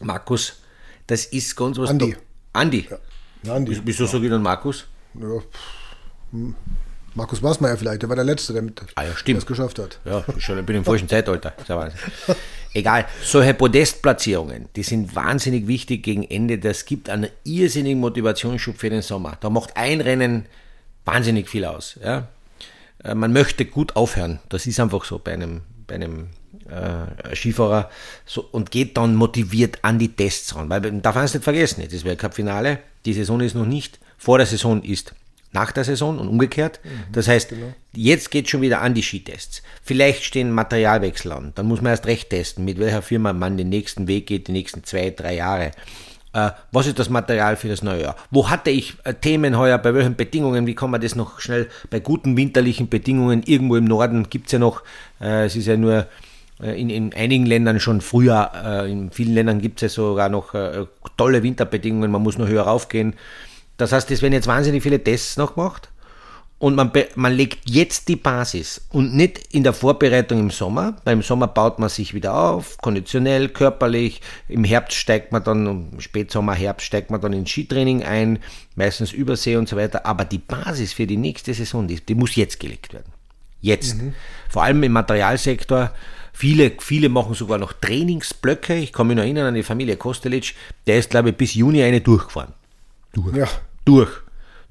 [0.00, 0.60] Markus,
[1.06, 1.90] das ist ganz was.
[1.90, 2.16] Andi.
[2.52, 2.88] Andi.
[3.42, 3.54] Ja.
[3.54, 3.80] Andi.
[3.84, 4.10] Wieso ja.
[4.10, 4.84] sage ich dann Markus?
[5.14, 5.42] Ja.
[6.32, 6.54] Hm.
[7.18, 8.62] Markus Maßmeier vielleicht, der war der Letzte, der
[8.94, 9.98] ah, ja, das geschafft hat.
[10.04, 11.52] Ja, schon, ich bin im falschen Zeitalter.
[12.74, 16.58] Egal, solche Podestplatzierungen, die sind wahnsinnig wichtig gegen Ende.
[16.58, 19.36] Das gibt einen irrsinnigen Motivationsschub für den Sommer.
[19.40, 20.46] Da macht ein Rennen
[21.04, 21.98] wahnsinnig viel aus.
[22.02, 22.28] Ja?
[23.04, 24.38] äh, man möchte gut aufhören.
[24.48, 26.28] Das ist einfach so bei einem, bei einem
[26.68, 27.90] äh, Skifahrer
[28.26, 30.68] so, und geht dann motiviert an die Tests ran.
[30.70, 34.46] Weil darf man es nicht vergessen, das Weltcup-Finale, die Saison ist noch nicht, vor der
[34.46, 35.14] Saison ist
[35.52, 36.80] nach der Saison und umgekehrt.
[36.84, 37.72] Mhm, das heißt, genau.
[37.94, 39.62] jetzt geht schon wieder an die Skitests.
[39.82, 41.52] Vielleicht stehen Materialwechsel an.
[41.54, 44.52] Dann muss man erst recht testen, mit welcher Firma man den nächsten Weg geht, die
[44.52, 45.72] nächsten zwei, drei Jahre.
[46.34, 48.16] Äh, was ist das Material für das neue Jahr?
[48.30, 50.66] Wo hatte ich äh, Themen heuer, bei welchen Bedingungen?
[50.66, 53.42] Wie kann man das noch schnell bei guten winterlichen Bedingungen?
[53.44, 54.82] Irgendwo im Norden gibt es ja noch,
[55.20, 56.06] äh, es ist ja nur
[56.62, 60.28] äh, in, in einigen Ländern schon früher, äh, in vielen Ländern gibt es ja sogar
[60.28, 63.14] noch äh, tolle Winterbedingungen, man muss nur höher raufgehen.
[63.78, 65.88] Das heißt, es werden jetzt wahnsinnig viele Tests noch gemacht
[66.60, 70.96] und man, man legt jetzt die Basis und nicht in der Vorbereitung im Sommer.
[71.04, 74.20] Beim Sommer baut man sich wieder auf, konditionell, körperlich.
[74.48, 78.40] Im Herbst steigt man dann, im Spätsommer, Herbst steigt man dann ins Skitraining ein,
[78.74, 80.04] meistens Übersee und so weiter.
[80.04, 83.12] Aber die Basis für die nächste Saison, die, die muss jetzt gelegt werden.
[83.60, 83.96] Jetzt.
[83.96, 84.14] Mhm.
[84.48, 85.92] Vor allem im Materialsektor.
[86.32, 88.74] Viele, viele machen sogar noch Trainingsblöcke.
[88.74, 90.54] Ich kann mich noch erinnern an die Familie Kostelic.
[90.88, 92.52] Der ist, glaube ich, bis Juni eine durchgefahren.
[93.12, 93.36] Durch.
[93.36, 93.48] Ja.
[93.88, 94.10] Durch.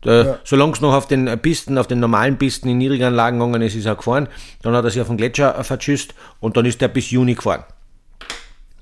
[0.02, 0.40] Da, ja.
[0.44, 3.76] Solange es noch auf den Pisten, auf den normalen Pisten in niedrigen Anlagen gegangen ist,
[3.76, 4.28] ist er gefahren.
[4.62, 7.64] Dann hat er sich auf den Gletscher verschüsst und dann ist er bis Juni gefahren.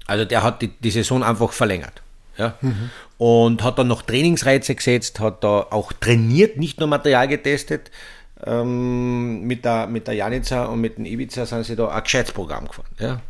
[0.08, 2.02] Also der hat die, die Saison einfach verlängert.
[2.38, 2.56] Ja?
[2.62, 2.90] Mhm.
[3.18, 7.92] Und hat dann noch Trainingsreize gesetzt, hat da auch trainiert, nicht nur Material getestet.
[8.46, 12.34] Ähm, mit, der, mit der Janica und mit dem Ibiza sind sie da ein gescheites
[12.34, 12.90] Programm gefahren.
[13.00, 13.22] Ja?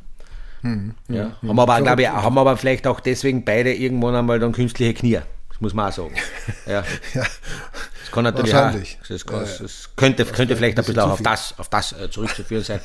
[0.64, 0.96] Mhm.
[1.08, 1.32] Ja.
[1.42, 1.50] Mhm.
[1.50, 5.20] Haben, aber, glaube ich, haben aber vielleicht auch deswegen beide irgendwann einmal dann künstliche Knie.
[5.56, 6.16] Das muss man auch sagen.
[6.66, 6.84] Ja.
[7.14, 7.24] ja.
[7.24, 8.98] Das kann natürlich Wahrscheinlich.
[9.02, 11.94] Auch, das, kann, ja, das könnte, könnte vielleicht ein bisschen auch auf das, auf das
[11.94, 12.82] äh, zurückzuführen sein.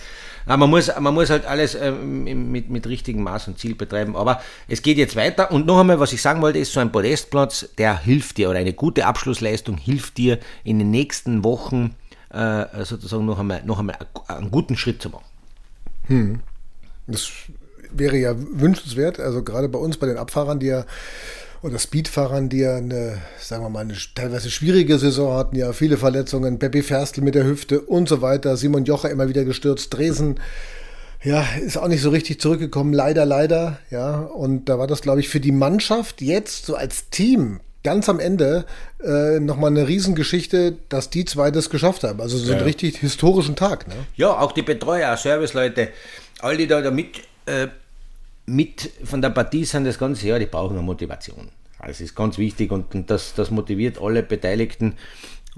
[0.47, 4.15] Aber man, muss, man muss halt alles ähm, mit, mit richtigem Maß und Ziel betreiben.
[4.15, 5.51] Aber es geht jetzt weiter.
[5.51, 8.61] Und noch einmal, was ich sagen wollte, ist so ein Podestplatz, der hilft dir oder
[8.61, 11.97] eine gute Abschlussleistung hilft dir in den nächsten Wochen
[12.33, 13.97] äh, sozusagen noch einmal, noch einmal
[14.29, 15.25] einen guten Schritt zu machen.
[16.07, 16.41] Hm.
[17.09, 17.31] Das
[17.91, 19.19] wäre ja wünschenswert.
[19.19, 20.85] Also gerade bei uns, bei den Abfahrern, die ja
[21.63, 25.97] oder Speedfahrern, die ja eine, sagen wir mal, eine teilweise schwierige Saison hatten, ja viele
[25.97, 30.41] Verletzungen, Beppi Ferstl mit der Hüfte und so weiter, Simon Jocher immer wieder gestürzt, Dresen,
[31.23, 35.21] ja, ist auch nicht so richtig zurückgekommen, leider, leider, ja, und da war das, glaube
[35.21, 38.65] ich, für die Mannschaft jetzt so als Team ganz am Ende
[39.03, 42.21] äh, nochmal eine Riesengeschichte, dass die zwei das geschafft haben.
[42.21, 42.59] Also so ja.
[42.59, 43.89] einen richtig historischen Tag.
[43.89, 43.95] Ne?
[44.17, 45.89] Ja, auch die Betreuer, Serviceleute,
[46.41, 47.69] all die da, da mit äh,
[48.51, 51.51] mit von der Partie sind das ganze Jahr, die brauchen eine Motivation.
[51.87, 54.97] Das ist ganz wichtig und, und das, das motiviert alle Beteiligten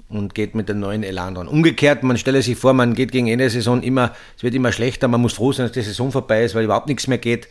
[0.09, 1.47] und geht mit dem neuen Elan dran.
[1.47, 4.71] Umgekehrt, man stelle sich vor, man geht gegen Ende der Saison immer, es wird immer
[4.71, 7.47] schlechter, man muss froh sein, dass die Saison vorbei ist, weil überhaupt nichts mehr geht.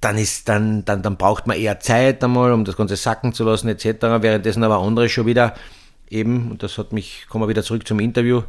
[0.00, 3.44] Dann, ist, dann, dann, dann braucht man eher Zeit einmal, um das Ganze sacken zu
[3.44, 3.86] lassen, etc.
[4.20, 5.54] Währenddessen aber andere schon wieder
[6.10, 8.42] eben, und das hat mich, kommen wir wieder zurück zum Interview,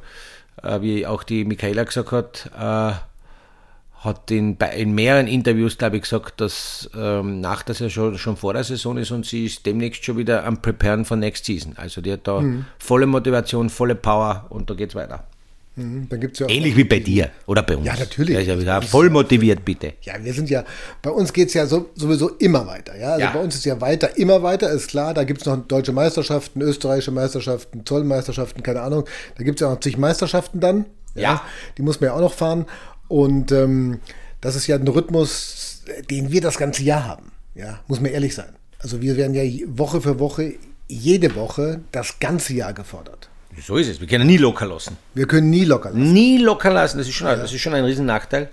[0.62, 2.98] äh, wie auch die Michaela gesagt hat, äh,
[4.00, 8.38] hat in, bei, in mehreren Interviews, glaube ich, gesagt, dass ähm, nach der Saison schon
[8.38, 11.74] vor der Saison ist und sie ist demnächst schon wieder am Preparen for Next Season.
[11.78, 12.66] Also die hat da mhm.
[12.78, 15.24] volle Motivation, volle Power und da geht es weiter.
[15.78, 17.86] Mhm, dann gibt's ja Ähnlich wie bei dir oder bei uns.
[17.86, 18.34] Ja, natürlich.
[18.34, 19.94] Ja, ja wieder voll motiviert, bitte.
[20.02, 20.64] Ja, wir sind ja,
[21.04, 22.98] bei uns geht es ja so, sowieso immer weiter.
[22.98, 23.12] Ja?
[23.12, 23.32] Also ja.
[23.32, 25.14] bei uns ist ja weiter, immer weiter, ist klar.
[25.14, 29.06] Da gibt es noch deutsche Meisterschaften, österreichische Meisterschaften, Zollmeisterschaften, keine Ahnung.
[29.38, 30.86] Da gibt es ja noch zig Meisterschaften dann.
[31.14, 31.22] Ja.
[31.22, 31.42] ja.
[31.78, 32.66] Die muss man ja auch noch fahren.
[33.08, 34.00] Und ähm,
[34.42, 37.32] das ist ja ein Rhythmus, den wir das ganze Jahr haben.
[37.56, 38.54] Ja, muss man ehrlich sein.
[38.80, 40.54] Also wir werden ja Woche für Woche,
[40.88, 43.30] jede Woche das ganze Jahr gefordert.
[43.66, 44.00] So ist es.
[44.00, 44.98] Wir können nie locker lassen.
[45.16, 46.14] Wir können nie locker lassen.
[46.14, 47.00] Nie locker lassen.
[47.00, 47.36] Das ist schon, ja.
[47.36, 48.50] das ist schon ein Riesennachteil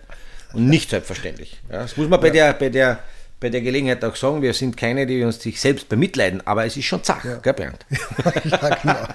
[0.54, 1.60] und nicht selbstverständlich.
[1.70, 2.32] Ja, das muss man bei, ja.
[2.32, 3.00] der, bei, der,
[3.38, 4.40] bei der Gelegenheit auch sagen.
[4.40, 7.36] Wir sind keine, die uns sich selbst bemitleiden, aber es ist schon zach, ja.
[7.36, 7.84] gell, Bernd?
[8.44, 9.08] ja, genau.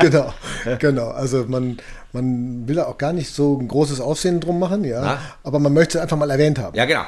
[0.00, 0.34] genau.
[0.78, 1.08] Genau.
[1.10, 1.76] Also man,
[2.16, 5.00] man will da auch gar nicht so ein großes Aufsehen drum machen, ja.
[5.00, 5.18] Na?
[5.42, 6.76] Aber man möchte es einfach mal erwähnt haben.
[6.76, 7.04] Ja, genau.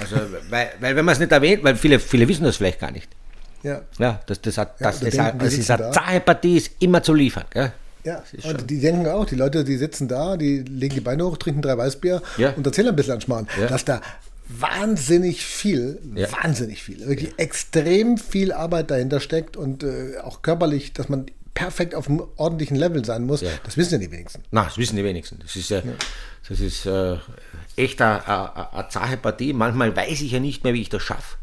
[0.00, 0.16] Also,
[0.50, 3.08] weil, weil wenn man es nicht erwähnt, weil viele, viele wissen das vielleicht gar nicht.
[3.62, 3.82] Ja.
[3.98, 7.02] Ja, das, das, hat, das, ja, das, denken, das ist eine zahre Partie, ist immer
[7.02, 7.44] zu liefern.
[7.50, 7.72] Gell?
[8.04, 11.36] Ja, und die denken auch, die Leute, die sitzen da, die legen die Beine hoch,
[11.38, 12.52] trinken drei Weißbier ja.
[12.52, 13.66] und erzählen ein bisschen an Schmarrn, ja.
[13.66, 14.00] dass da
[14.48, 16.28] wahnsinnig viel, ja.
[16.30, 21.94] wahnsinnig viel, wirklich extrem viel Arbeit dahinter steckt und äh, auch körperlich, dass man perfekt
[21.94, 23.50] auf einem ordentlichen Level sein muss, ja.
[23.64, 24.44] das wissen ja die wenigsten.
[24.50, 25.38] Na, das wissen die wenigsten.
[25.40, 25.92] Das ist, äh, ja.
[26.48, 27.16] das ist äh,
[27.76, 28.22] echt eine,
[28.90, 29.54] zache Partie.
[29.54, 31.38] Manchmal weiß ich ja nicht mehr, wie ich das schaffe.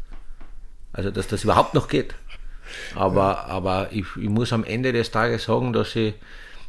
[0.92, 2.14] Also, dass das überhaupt noch geht.
[2.94, 3.44] Aber, ja.
[3.46, 6.14] aber ich, ich, muss am Ende des Tages sagen, dass ich,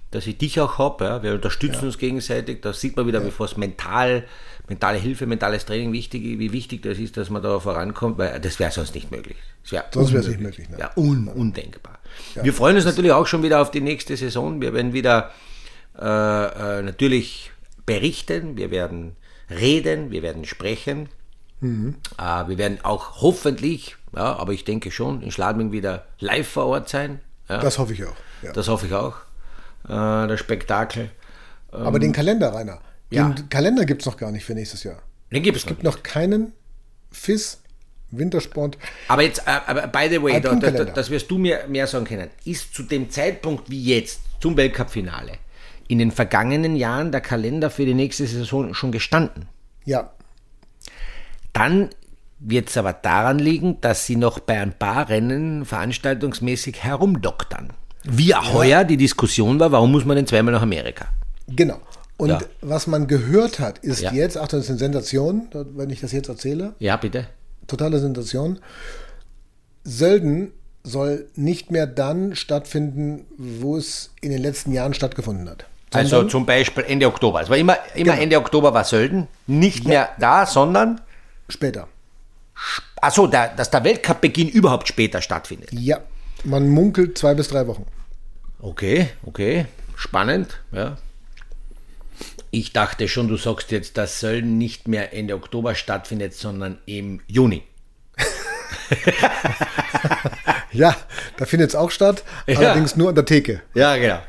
[0.10, 1.05] dass ich dich auch habe.
[1.05, 1.23] Ja?
[1.23, 2.62] Wir unterstützen uns gegenseitig.
[2.62, 4.25] Da sieht man wieder, bevor es mental
[4.67, 8.60] mentale Hilfe, mentales Training wichtig, wie wichtig das ist, dass man da vorankommt, weil das
[8.60, 9.38] wäre sonst nicht möglich.
[9.63, 10.69] Das wär sonst wäre es nicht möglich.
[10.69, 10.77] Ne?
[10.79, 11.99] Ja, un undenkbar.
[12.36, 12.43] Ja.
[12.43, 14.62] Wir freuen uns natürlich auch schon wieder auf die nächste Saison.
[14.62, 15.32] Wir werden wieder
[15.97, 16.04] äh,
[16.80, 17.51] äh, natürlich
[17.86, 19.15] berichten, wir werden
[19.49, 21.10] reden, wir werden sprechen.
[21.62, 21.95] Mhm.
[22.17, 26.65] Äh, wir werden auch hoffentlich, ja, aber ich denke schon, in Schladming wieder live vor
[26.65, 27.21] Ort sein.
[27.49, 27.60] Ja.
[27.60, 28.15] Das hoffe ich auch.
[28.41, 28.51] Ja.
[28.51, 29.15] Das hoffe ich auch.
[29.86, 31.12] Äh, das Spektakel.
[31.71, 32.80] Aber den Kalender, Rainer.
[33.12, 33.49] Den.
[33.49, 35.01] Kalender gibt es noch gar nicht für nächstes Jahr.
[35.32, 36.54] Den gibt es Es gibt noch keinen
[37.12, 37.62] FIS
[38.17, 38.78] Wintersport.
[39.08, 42.06] Aber jetzt, äh, aber by the way, da, da, das wirst du mir mehr sagen
[42.06, 42.30] können.
[42.45, 45.34] Ist zu dem Zeitpunkt wie jetzt, zum Weltcup-Finale,
[45.88, 49.47] in den vergangenen Jahren der Kalender für die nächste Saison schon gestanden?
[49.86, 50.12] Ja,
[51.54, 51.89] Dann
[52.39, 57.69] wird es aber daran liegen, dass sie noch bei ein paar Rennen veranstaltungsmäßig herumdoktern.
[58.04, 61.08] Wie auch heuer die Diskussion war, warum muss man denn zweimal nach Amerika?
[61.47, 61.80] genau.
[62.17, 62.39] Und Ja.
[62.62, 64.13] was man gehört hat, ist Ja.
[64.13, 67.28] jetzt, Achtung, das ist eine Sensation, wenn ich das jetzt erzähle, Ja, bitte.
[67.67, 68.60] Totale Sensation.
[69.84, 70.51] Sölden
[70.84, 75.65] soll nicht mehr dann stattfinden, wo es in den letzten Jahren stattgefunden hat.
[75.93, 77.41] Also zum Beispiel Ende Oktober.
[77.41, 78.23] Es war immer, immer Genau.
[78.23, 79.28] Ende Oktober war Sölden.
[79.47, 81.01] Nicht mehr da, sondern,
[81.49, 81.88] später.
[83.01, 85.71] achso, da, dass der Weltcup-Beginn überhaupt später stattfindet.
[85.71, 85.99] Ja,
[86.43, 87.86] man munkelt zwei bis drei Wochen.
[88.60, 90.97] Okay, okay, spannend, ja.
[92.57, 97.19] Ich dachte schon, du sagst jetzt, dass Sölden nicht mehr Ende Oktober stattfindet, sondern im
[97.27, 97.63] Juni.
[100.71, 100.95] Ja,
[101.37, 102.59] da findet es auch statt, Ja.
[102.59, 103.61] allerdings nur an der Theke.
[103.73, 104.19] Ja, genau.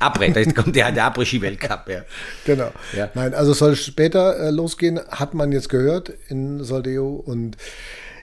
[0.00, 2.02] Abre, da kommt der, der Après-Ski-Weltcup, ja.
[2.44, 2.70] Genau.
[2.96, 3.08] Ja.
[3.14, 7.56] Nein, also es soll später äh, losgehen, hat man jetzt gehört in Soldeo und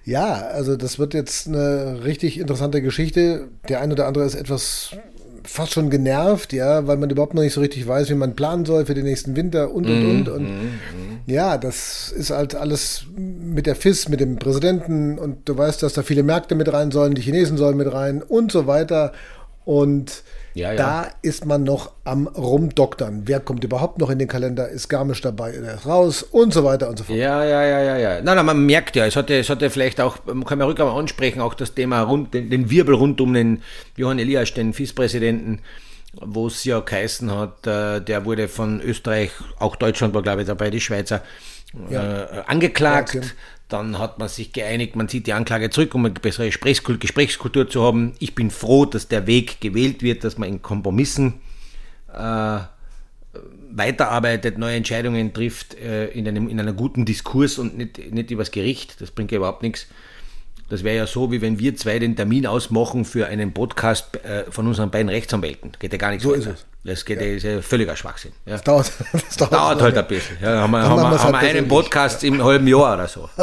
[0.06, 3.48] ja, also das wird jetzt eine richtig interessante Geschichte.
[3.68, 4.92] Der eine oder andere ist etwas
[5.44, 8.66] fast schon genervt, ja, weil man überhaupt noch nicht so richtig weiß, wie man planen
[8.66, 10.48] soll für den nächsten Winter und und und und.
[11.26, 15.94] ja, das ist halt alles mit der FIS, mit dem Präsidenten und du weißt, dass
[15.94, 19.14] da viele Märkte mit rein sollen, die Chinesen sollen mit rein und so weiter
[19.70, 20.24] und
[20.56, 20.76] Ja, ja.
[20.78, 23.22] da ist man noch am rumdoktern.
[23.26, 24.68] Wer kommt überhaupt noch in den Kalender?
[24.68, 25.52] Ist Garmisch dabei?
[25.52, 27.18] Der ist raus und so weiter und so fort.
[27.20, 28.22] Ja, ja, ja, ja, ja.
[28.24, 30.80] Nein, nein, man merkt ja, es hatte, es hatte vielleicht auch, man kann man rück
[30.80, 33.62] einmal ansprechen, auch das Thema rund, den, den Wirbel rund um den
[33.96, 35.60] Johann Elias, den FIS-Präsidenten,
[36.20, 39.30] wo es ja geheißen hat, äh, der wurde von Österreich,
[39.60, 41.22] auch Deutschland war glaube ich dabei, die Schweizer,
[41.92, 42.24] Ja.
[42.24, 43.12] äh, angeklagt.
[43.12, 43.32] Kroatien.
[43.70, 47.70] Dann hat man sich geeinigt, man zieht die Anklage zurück, um eine bessere Gesprächskul- Gesprächskultur
[47.70, 48.14] zu haben.
[48.20, 51.36] Ich bin froh, dass der Weg gewählt wird, dass man in Kompromissen
[52.12, 52.60] äh,
[53.72, 58.50] weiterarbeitet, neue Entscheidungen trifft äh, in, einem, in einer guten Diskurs und nicht, nicht übers
[58.52, 59.00] Gericht.
[59.02, 59.88] Das bringt ja überhaupt nichts.
[60.70, 64.50] Das wäre ja so, wie wenn wir zwei den Termin ausmachen für einen Podcast äh,
[64.52, 65.72] von unseren beiden Rechtsanwälten.
[65.80, 66.40] Geht ja gar nichts So weiter.
[66.40, 66.66] ist es.
[66.84, 67.28] Das geht ja.
[67.28, 68.32] ist ja völliger Schwachsinn.
[68.46, 68.54] Ja.
[68.54, 70.38] Das dauert, das dauert, Dauert halt ein bisschen.
[70.42, 71.68] Ja, haben wir, haben wir, haben halt wir einen.
[71.68, 73.30] Podcast im halben Jahr oder so.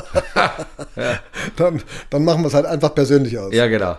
[1.56, 3.52] Dann, dann machen wir es halt einfach persönlich aus.
[3.52, 3.96] Ja, genau.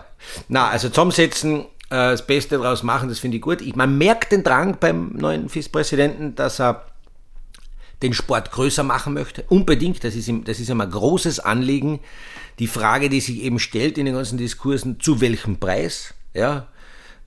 [0.48, 3.60] Na, also zusammensetzen, äh, das Beste daraus machen, das finde ich gut.
[3.62, 6.84] Ich, man merkt den Drang beim neuen FIS-Präsidenten, dass er
[8.02, 9.44] den Sport größer machen möchte.
[9.48, 12.00] Unbedingt, das ist ihm, das ist ihm ein großes Anliegen.
[12.58, 16.14] Die Frage, die sich eben stellt in den ganzen Diskursen, zu welchem Preis?
[16.34, 16.66] Ja,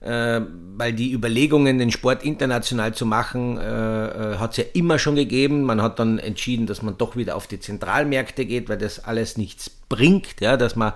[0.04, 5.62] weil die Überlegungen, den Sport international zu machen, äh, hat es ja immer schon gegeben.
[5.62, 9.36] Man hat dann entschieden, dass man doch wieder auf die Zentralmärkte geht, weil das alles
[9.36, 10.40] nichts bringt.
[10.40, 10.92] Ja, dass man,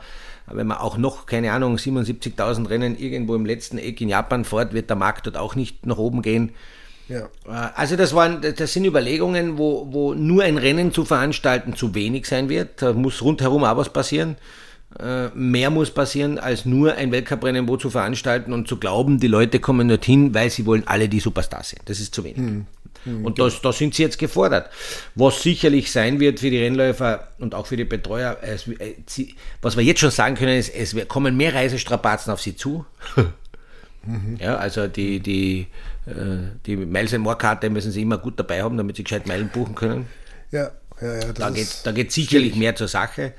[0.47, 4.73] wenn man auch noch, keine Ahnung, 77.000 Rennen irgendwo im letzten Eck in Japan fährt,
[4.73, 6.53] wird der Markt dort auch nicht nach oben gehen.
[7.09, 7.29] Ja.
[7.47, 11.95] Äh, Also das waren, das sind Überlegungen, wo, wo nur ein Rennen zu veranstalten zu
[11.95, 12.83] wenig sein wird.
[12.83, 14.37] Da muss rundherum auch was passieren.
[14.99, 19.27] Äh, Mehr muss passieren, als nur ein Weltcuprennen wo zu veranstalten und zu glauben, die
[19.27, 21.83] Leute kommen dorthin, weil sie wollen alle die Superstars sind.
[21.87, 22.65] Das ist zu wenig.
[23.07, 24.69] Und das, da sind sie jetzt gefordert.
[25.15, 28.95] Was sicherlich sein wird für die Rennläufer und auch für die Betreuer, es, äh,
[29.63, 32.85] was wir jetzt schon sagen können, ist, es kommen mehr Reisestrapazen auf sie zu.
[34.39, 35.67] Ja, also die, die,
[36.07, 36.13] äh,
[36.65, 39.49] die Miles and More Karte müssen sie immer gut dabei haben, damit sie gescheit Meilen
[39.49, 40.07] buchen können.
[40.53, 41.33] Ja, ja, ja.
[41.33, 43.33] Da geht, da geht sicherlich mehr zur Sache,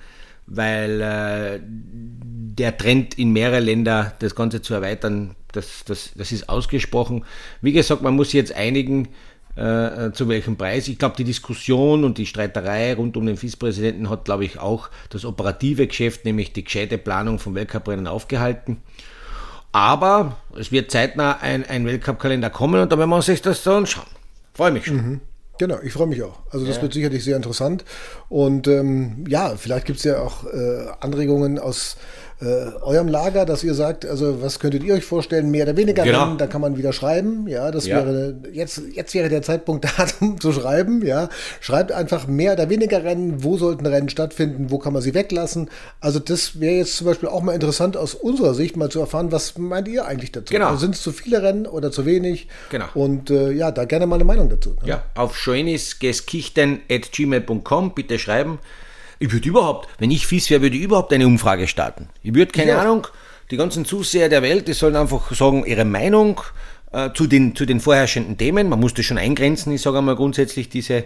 [0.47, 6.49] weil äh, der Trend in mehrere Länder, das Ganze zu erweitern, das, das, das ist
[6.49, 7.25] ausgesprochen.
[7.61, 9.09] Wie gesagt, man muss sich jetzt einigen,
[9.55, 10.87] äh, zu welchem Preis.
[10.87, 14.89] Ich glaube, die Diskussion und die Streiterei rund um den FIS-Präsidenten hat, glaube ich, auch
[15.09, 18.77] das operative Geschäft, nämlich die gescheite Planung vom Weltcuprennen aufgehalten.
[19.71, 23.73] Aber es wird zeitnah ein, ein Weltcup-Kalender kommen und da werden wir uns das so
[23.73, 24.05] anschauen.
[24.53, 25.21] Freue mich schon.
[25.57, 26.39] Genau, ich freue mich auch.
[26.51, 27.83] Also das wird sicherlich sehr interessant.
[28.29, 31.97] Und ähm, ja, vielleicht gibt es ja auch äh, Anregungen aus
[32.39, 32.45] äh,
[32.83, 36.25] eurem Lager, dass ihr sagt, also was könntet ihr euch vorstellen, mehr oder weniger Genau.
[36.25, 38.05] Rennen, da kann man wieder schreiben, ja, das Ja.
[38.05, 41.29] wäre, jetzt, jetzt wäre der Zeitpunkt da, um zu schreiben, ja,
[41.61, 45.69] schreibt einfach mehr oder weniger Rennen, wo sollten Rennen stattfinden, wo kann man sie weglassen,
[45.99, 49.31] also das wäre jetzt zum Beispiel auch mal interessant aus unserer Sicht mal zu erfahren,
[49.31, 50.53] was meint ihr eigentlich dazu?
[50.53, 50.67] Genau.
[50.67, 52.47] Also sind es zu viele Rennen oder zu wenig?
[52.69, 52.85] Genau.
[52.93, 54.75] Und äh, ja, da gerne mal eine Meinung dazu.
[54.83, 54.89] Ne?
[54.89, 58.59] Ja, auf schoenisgeskichten.gmail.com bitte schreiben.
[59.19, 62.09] Ich würde überhaupt, wenn ich fies wäre, würde ich überhaupt eine Umfrage starten.
[62.23, 62.81] Ich würde, keine Ja.
[62.81, 63.07] Ahnung,
[63.51, 66.41] die ganzen Zuseher der Welt, die sollen einfach sagen, ihre Meinung
[66.91, 68.69] äh, zu, den, zu den vorherrschenden Themen.
[68.69, 69.71] Man muss das schon eingrenzen.
[69.73, 71.05] Ich sage einmal grundsätzlich diese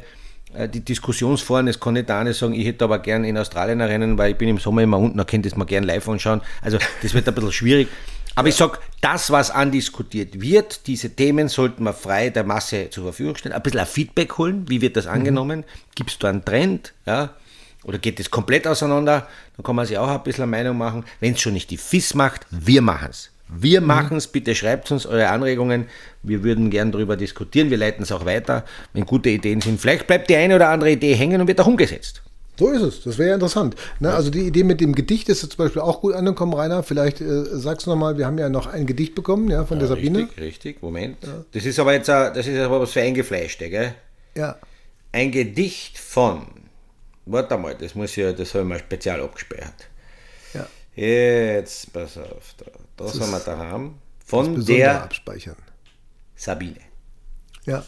[0.53, 3.79] äh, die Diskussionsforen, es kann nicht der eine sagen, ich hätte aber gern in Australien
[3.81, 6.07] Rennen, weil ich bin im Sommer immer unten, da könnt ihr es mal gern live
[6.09, 6.41] anschauen.
[6.61, 7.87] Also das wird ein bisschen schwierig.
[8.35, 13.03] Aber ich sag, das, was andiskutiert wird, diese Themen sollten wir frei der Masse zur
[13.03, 13.53] Verfügung stellen.
[13.53, 15.65] Ein bisschen ein Feedback holen, wie wird das angenommen?
[15.95, 16.93] Gibt es da einen Trend?
[17.05, 17.31] Ja?
[17.83, 19.27] Oder geht es komplett auseinander?
[19.57, 21.03] Dann kann man sich auch ein bisschen eine Meinung machen.
[21.19, 23.29] Wenn es schon nicht die FIS macht, wir machen es.
[23.53, 25.87] Wir machen es, bitte schreibt uns eure Anregungen.
[26.23, 27.69] Wir würden gern darüber diskutieren.
[27.69, 28.63] Wir leiten es auch weiter,
[28.93, 29.81] wenn gute Ideen sind.
[29.81, 32.21] Vielleicht bleibt die eine oder andere Idee hängen und wird auch umgesetzt.
[32.57, 33.03] So ist es.
[33.03, 33.75] Das wäre ja interessant.
[33.99, 34.13] Ne?
[34.13, 36.83] Also die Idee mit dem Gedicht ist zum Beispiel auch gut angekommen, Rainer.
[36.83, 39.87] Vielleicht äh, sagst du nochmal, wir haben ja noch ein Gedicht bekommen, ja, von der
[39.87, 40.19] Sabine.
[40.19, 40.81] Richtig, richtig.
[40.83, 41.17] Moment.
[41.51, 43.95] Das ist aber jetzt ein- das ist aber was für Eingefleischte, gell?
[44.37, 44.57] Ja.
[45.11, 46.43] Ein Gedicht von.
[47.25, 49.87] Warte mal, das muss ja, das habe ich mal spezial abgespeichert.
[50.53, 50.67] ja.
[50.95, 52.65] Jetzt, pass auf, da,
[52.97, 54.01] das haben wir da haben.
[54.25, 55.57] Von der abspeichern.
[56.35, 56.79] Sabine.
[57.65, 57.85] Ja.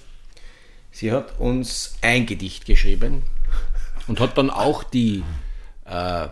[0.92, 3.24] Sie hat uns ein Gedicht geschrieben
[4.08, 5.24] und hat dann auch die,
[5.86, 6.28] äh,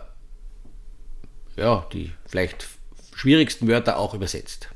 [1.56, 2.68] ja, die vielleicht
[3.14, 4.68] schwierigsten Wörter auch übersetzt.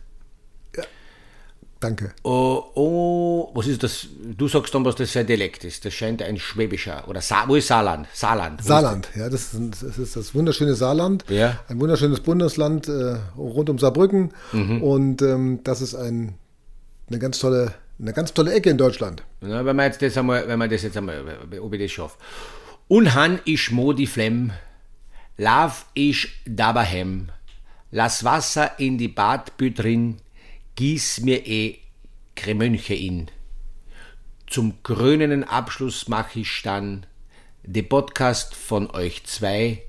[1.79, 2.13] Danke.
[2.23, 4.09] Oh, oh, was ist das?
[4.37, 5.85] Du sagst dann, was das für ein Dialekt ist.
[5.85, 7.07] Das scheint ein schwäbischer.
[7.07, 8.07] Oder Sa wo ist Saarland?
[8.15, 8.65] Saarland.
[8.65, 11.25] Saarland, ja, das ist, das ist das wunderschöne Saarland.
[11.29, 11.61] Ja.
[11.69, 14.33] Ein wunderschönes Bundesland äh, rund um Saarbrücken.
[14.53, 14.83] Mhm.
[14.83, 16.35] Und ähm, das ist ein,
[17.11, 19.23] eine ganz tolle, eine ganz tolle Ecke in Deutschland.
[19.43, 21.23] Na, wenn man jetzt das einmal, wenn man das jetzt einmal,
[21.61, 22.17] ob ich das schaffe.
[22.89, 24.53] Unhan ich mo die Flemm,
[25.37, 27.29] lauf ich dabahem,
[27.91, 30.17] lass Wasser in die Badbüt drin,
[30.77, 31.79] gieß mir eh
[32.35, 33.31] Kremönche in.
[34.47, 37.07] Zum krönenden Abschluss mach ich dann
[37.63, 39.83] de Podcast von euch zwei,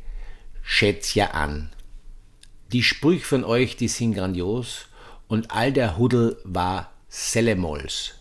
[0.64, 1.70] schätz ja an.
[2.72, 4.88] Die Sprüche von euch, die sind grandios
[5.28, 8.16] und all der Huddel war Sellemols.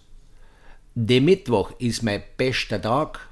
[0.96, 3.28] Der Mittwoch ist mein bester Tag,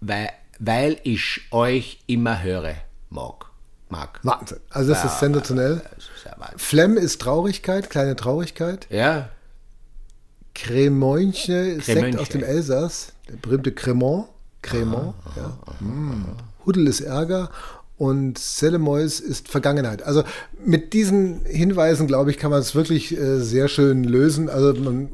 [0.00, 2.76] weil, weil ich euch immer höre,
[3.10, 3.51] mag.
[3.92, 4.18] Mag.
[4.24, 4.58] Wahnsinn.
[4.70, 5.82] Also das ist sensationell.
[5.94, 6.58] Das ist ja Wahnsinn.
[6.58, 8.88] Flem ist Traurigkeit, kleine Traurigkeit.
[8.90, 9.28] Ja,
[10.54, 14.26] Cremonche ist Sekt aus dem Elsass, der berühmte Cremant.
[14.60, 15.58] Cremant, ja.
[15.80, 16.36] Mm.
[16.64, 17.50] Huddel ist Ärger
[17.96, 20.02] und Sellemois ist Vergangenheit.
[20.02, 20.24] Also
[20.64, 24.48] mit diesen Hinweisen, glaube ich, kann man es wirklich äh, sehr schön lösen.
[24.48, 25.08] Also man,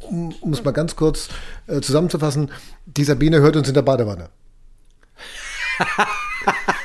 [0.00, 1.28] um, um es mal ganz kurz
[1.66, 2.50] äh, zusammenzufassen,
[2.86, 4.30] die Sabine hört uns in der Badewanne.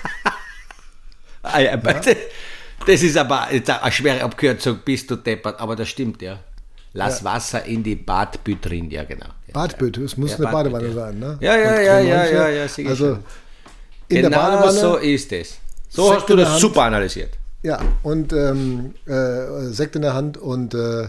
[1.53, 1.77] Ah, ja,
[2.85, 6.39] Das ist aber jetzt eine schwere Abkürzung, bist du deppert, aber das stimmt, ja.
[6.93, 9.27] Lass Wasser in die Badbüt drin, ja genau.
[9.47, 10.93] Ja, Badbütt, es muss Ja, eine Badbütt, Badewanne ja.
[10.93, 11.37] sein, ne?
[11.39, 13.19] Ja, ja, ja, ja, ja, ja, sicher Also
[14.09, 14.79] in genau der Badewanne.
[14.79, 15.57] so ist es.
[15.89, 17.37] So Sekt hast du das super analysiert.
[17.63, 21.07] Ja, und ähm, äh, Sekt in der Hand und äh,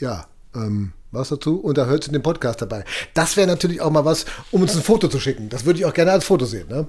[0.00, 1.60] ja, ähm, was dazu?
[1.60, 2.84] Und da hört sie den Podcast dabei.
[3.14, 5.50] Das wäre natürlich auch mal was, um uns ein Foto zu schicken.
[5.50, 6.68] Das würde ich auch gerne als Foto sehen.
[6.68, 6.88] Ne?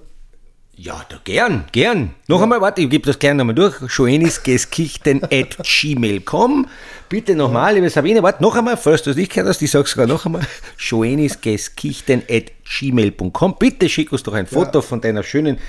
[0.75, 2.15] Ja, da, gern, gern.
[2.27, 3.75] Noch einmal, warte, ich gebe das gerne nochmal durch.
[3.91, 6.67] schoenisgeskichten.gmail.com.
[7.09, 10.07] Bitte nochmal, liebe Sabine, warte, noch einmal, falls du es nicht kennst, ich sage sogar
[10.07, 10.41] noch einmal.
[10.77, 13.55] schoenisgeskichten.gmail.com.
[13.59, 15.59] Bitte schick uns doch ein Foto von deiner schönen,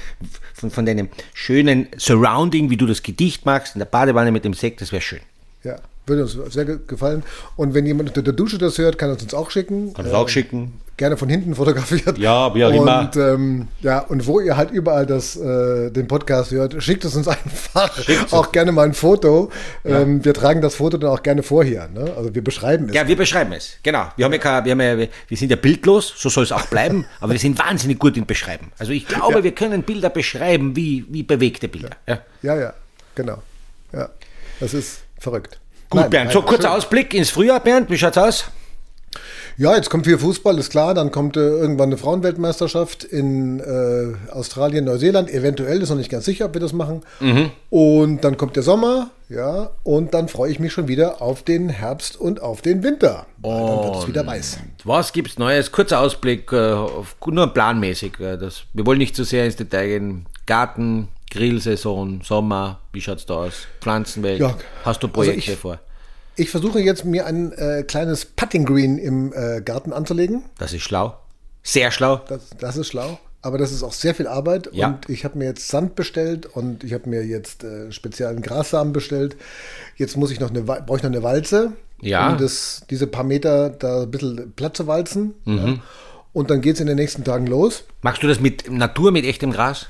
[0.55, 4.55] von, von deinem schönen Surrounding, wie du das Gedicht magst, in der Badewanne mit dem
[4.55, 5.21] Sekt, das wäre schön.
[5.64, 7.23] Ja, würde uns sehr ge- gefallen.
[7.57, 9.93] Und wenn jemand unter der Dusche das hört, kann er es uns auch schicken.
[9.95, 10.81] Kannst du auch schicken.
[10.97, 12.19] Gerne von hinten fotografiert.
[12.19, 13.11] Ja, wie auch und, immer.
[13.17, 17.27] Ähm, ja, und wo ihr halt überall das, äh, den Podcast hört, schickt es uns
[17.45, 17.91] einfach
[18.31, 19.51] auch gerne mal ein Foto.
[19.85, 21.89] Ähm, wir tragen das Foto dann auch gerne vor hier.
[21.93, 22.13] Ne?
[22.17, 22.95] Also wir beschreiben es.
[22.95, 23.77] Ja, wir beschreiben es.
[23.83, 24.07] Genau.
[24.17, 26.67] Wir, haben ja kein, wir, haben ja, wir sind ja bildlos, so soll es auch
[26.67, 28.71] bleiben, aber wir sind wahnsinnig gut im Beschreiben.
[28.79, 31.91] Also ich glaube, wir können Bilder beschreiben wie, wie bewegte Bilder.
[32.07, 32.21] Ja.
[32.43, 32.75] Ja, ja,
[33.15, 33.43] genau.
[33.93, 34.11] Ja,
[34.61, 35.59] das ist verrückt.
[35.91, 36.33] Gut, Nein, Bernd.
[36.33, 36.73] So, kurzer.
[36.73, 37.91] Ausblick ins Frühjahr, Bernd.
[37.91, 38.45] Wie schaut's aus?
[39.57, 40.95] Ja, jetzt kommt viel Fußball, ist klar.
[40.95, 45.31] Dann kommt äh, irgendwann eine Frauenweltmeisterschaft in äh, Australien, Neuseeland.
[45.31, 47.02] Eventuell ist noch nicht ganz sicher, ob wir das machen.
[47.21, 47.50] Mhm.
[47.71, 49.71] Und dann kommt der Sommer, ja.
[49.85, 53.27] Und dann freue ich mich schon wieder auf den Herbst und auf den Winter.
[53.38, 54.59] Weil dann wird es wieder weiß.
[54.85, 55.71] Was gibt's Neues?
[55.71, 58.19] Kurzer Ausblick, äh, auf, nur planmäßig.
[58.19, 60.27] Äh, das, wir wollen nicht zu sehr ins Detail gehen.
[60.46, 63.67] Garten, Grillsaison, Sommer, wie schaut es da aus?
[63.81, 65.79] Pflanzenwelt, Ja, hast du also Projekte ich- vor?
[66.37, 70.43] Ich versuche jetzt mir ein äh, kleines Putting Green im äh, Garten anzulegen.
[70.59, 71.17] Das ist schlau.
[71.63, 72.21] Sehr schlau.
[72.29, 73.19] Das, das ist schlau.
[73.41, 74.71] Aber das ist auch sehr viel Arbeit.
[74.73, 74.89] Ja.
[74.89, 78.93] Und ich habe mir jetzt Sand bestellt und ich habe mir jetzt äh, speziellen Grassamen
[78.93, 79.37] bestellt.
[79.97, 82.33] Jetzt muss ich noch eine, brauche ich noch eine Walze, Ja.
[82.33, 85.35] um das, diese paar Meter da ein bisschen platt zu walzen.
[85.45, 85.57] Mhm.
[85.59, 85.75] Ja.
[86.33, 87.85] Und dann geht es in den nächsten Tagen los.
[88.03, 89.87] Machst du das mit Natur, mit echtem Gras?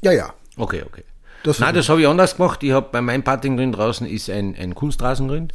[0.00, 0.32] Ja, ja.
[0.56, 1.02] Okay, okay.
[1.44, 2.62] Das Nein, das habe ich anders gemacht.
[2.62, 5.48] Ich habe bei meinem Puttinggrün draußen ist ein, ein Kunstrasengrün,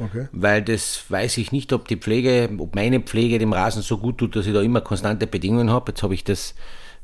[0.00, 0.28] Okay.
[0.32, 4.18] weil das weiß ich nicht, ob die Pflege, ob meine Pflege dem Rasen so gut
[4.18, 5.92] tut, dass ich da immer konstante Bedingungen habe.
[5.92, 6.54] Jetzt habe ich das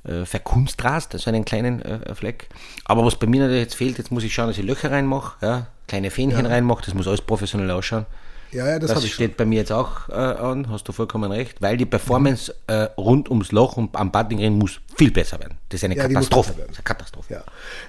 [0.05, 2.49] äh, verkunstrast, also einen kleinen äh, Fleck.
[2.84, 5.34] Aber was bei mir natürlich jetzt fehlt, jetzt muss ich schauen, dass ich Löcher reinmache,
[5.44, 8.07] ja, kleine Fähnchen reinmache, das muss alles professionell ausschauen.
[8.53, 9.14] Ja, ja, das, Das, ich schon.
[9.24, 12.88] steht bei mir jetzt auch äh, an, hast du vollkommen recht, weil die Performance äh,
[12.97, 15.59] rund ums Loch und am Puttinggrün muss viel besser werden.
[15.68, 16.53] Das ist eine Ja, Katastrophe.
[16.53, 17.34] ist eine Katastrophe.
[17.34, 17.44] Ja.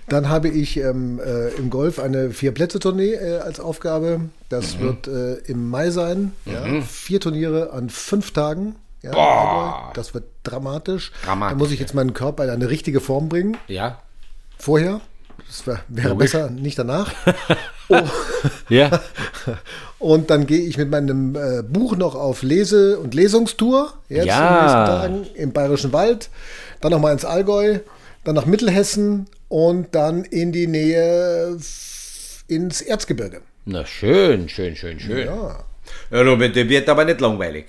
[0.10, 4.22] Dann habe ich ähm, äh, im Golf eine Vier-Plätze-Tournee äh, als Aufgabe.
[4.50, 4.80] Das Mhm.
[4.82, 6.34] wird äh, im Mai sein.
[6.46, 6.82] Ja.
[6.82, 8.76] Vier Turniere an fünf Tagen.
[9.04, 9.92] Ja, Boah.
[9.94, 11.12] das wird dramatisch.
[11.24, 13.56] Dramatisch, Da muss ich jetzt meinen Körper in eine richtige Form bringen.
[13.68, 14.00] Ja.
[14.58, 15.02] Vorher.
[15.48, 16.32] Das wär, wäre Logisch.
[16.32, 17.14] besser, nicht danach.
[17.90, 18.02] oh.
[18.70, 19.02] Ja.
[20.00, 23.94] Und dann gehe ich mit meinem äh, Buch noch auf Lese- und Lesungstour.
[24.10, 24.38] Jetzt Ja.
[24.38, 26.30] in den nächsten Tagen im Bayerischen Wald.
[26.82, 27.80] Dann nochmal ins Allgäu.
[28.24, 29.28] Dann nach Mittelhessen.
[29.50, 31.58] Und dann in die Nähe
[32.48, 33.42] ins Erzgebirge.
[33.66, 35.26] Na schön, schön, schön, schön.
[35.26, 35.64] Ja.
[36.12, 37.66] Ja, Robert, der wird aber nicht langweilig.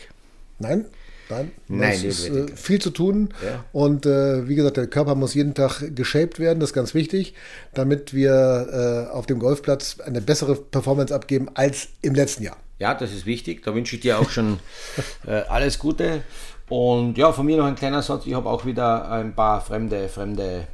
[0.58, 0.84] Nein,
[1.28, 1.50] nein.
[1.68, 3.30] Nein, es ist äh, viel zu tun.
[3.44, 3.64] Ja.
[3.72, 7.34] Und äh, wie gesagt, der Körper muss jeden Tag geshaped werden, das ist ganz wichtig,
[7.74, 12.56] damit wir äh, auf dem Golfplatz eine bessere Performance abgeben als im letzten Jahr.
[12.78, 13.62] Ja, das ist wichtig.
[13.64, 14.60] Da wünsche ich dir auch schon
[15.26, 16.22] äh, alles Gute.
[16.68, 18.26] Und ja, von mir noch ein kleiner Satz.
[18.26, 20.66] Ich habe auch wieder ein paar fremde, fremde,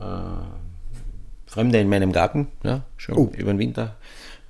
[0.00, 0.04] äh,
[1.46, 3.32] Fremde in meinem Garten, ja, schon Oh.
[3.36, 3.96] über den Winter.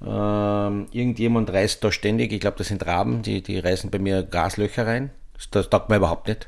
[0.07, 4.23] Ähm, irgendjemand reißt da ständig, ich glaube, das sind Raben, die, die reißen bei mir
[4.23, 5.11] Gaslöcher rein.
[5.51, 6.47] Das, taugt mir überhaupt nicht.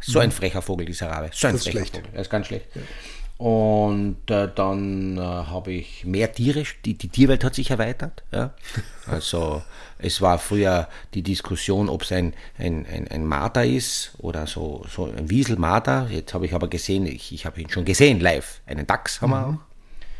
[0.00, 1.30] So ein frecher Vogel, dieser Rabe.
[1.32, 1.56] So ein Mhm.
[1.56, 1.96] Das frecher schlecht.
[1.96, 2.10] Vogel.
[2.12, 2.66] Er ist ganz schlecht.
[3.38, 8.22] Und äh, dann äh, habe ich mehr Tiere, die, die Tierwelt hat sich erweitert.
[8.32, 8.54] Ja?
[9.06, 9.62] Also
[9.98, 14.86] es war früher die Diskussion, ob es ein, ein, ein, ein Marder ist oder so,
[14.88, 16.06] so ein Wieselmarder.
[16.08, 18.60] Jetzt habe ich aber gesehen, ich, ich habe ihn schon gesehen live.
[18.64, 19.54] Einen Dachs haben wir auch.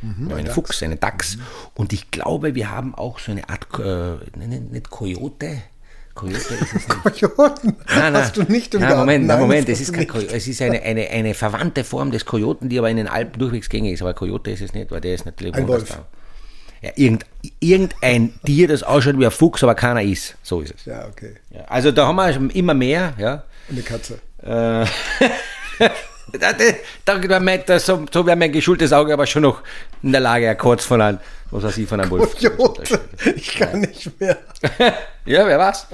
[0.03, 1.39] Wir haben einen Fuchs, einen Dachs.
[1.75, 4.91] Und ich glaube, wir haben auch so eine Art, äh, nicht, nicht
[6.15, 6.89] Coyote ist es nicht.
[6.89, 8.15] Kojoten Nein, nein.
[8.15, 9.01] hast du nicht im nein, Garten.
[9.01, 10.35] Moment, nein, Moment, es ist kein Kojote.
[10.35, 13.69] Es ist eine, eine, eine verwandte Form des Kojoten, die aber in den Alpen durchwegs
[13.69, 14.03] gängig ist.
[14.03, 15.99] Aber Kojote ist es nicht, weil der ist natürlich Ein Wolf.
[16.83, 17.25] Ja, irgend,
[17.61, 20.37] irgendein Tier, das ausschaut wie ein Fuchs, aber keiner ist.
[20.43, 20.85] So ist es.
[20.85, 21.35] Ja, okay.
[21.51, 23.15] Ja, also da haben wir immer mehr.
[23.19, 23.45] Ja.
[23.71, 24.19] Eine Katze.
[24.43, 24.85] Äh,
[26.39, 26.53] da,
[27.05, 29.63] da, da, da, so, so wäre mein geschultes Auge aber schon noch
[30.03, 31.19] in der Lage, ein Kurz von einem,
[31.51, 32.35] was weiß ich, von einem Wolf.
[33.37, 34.39] Ich kann nicht mehr.
[35.25, 35.87] Ja, wer weiß.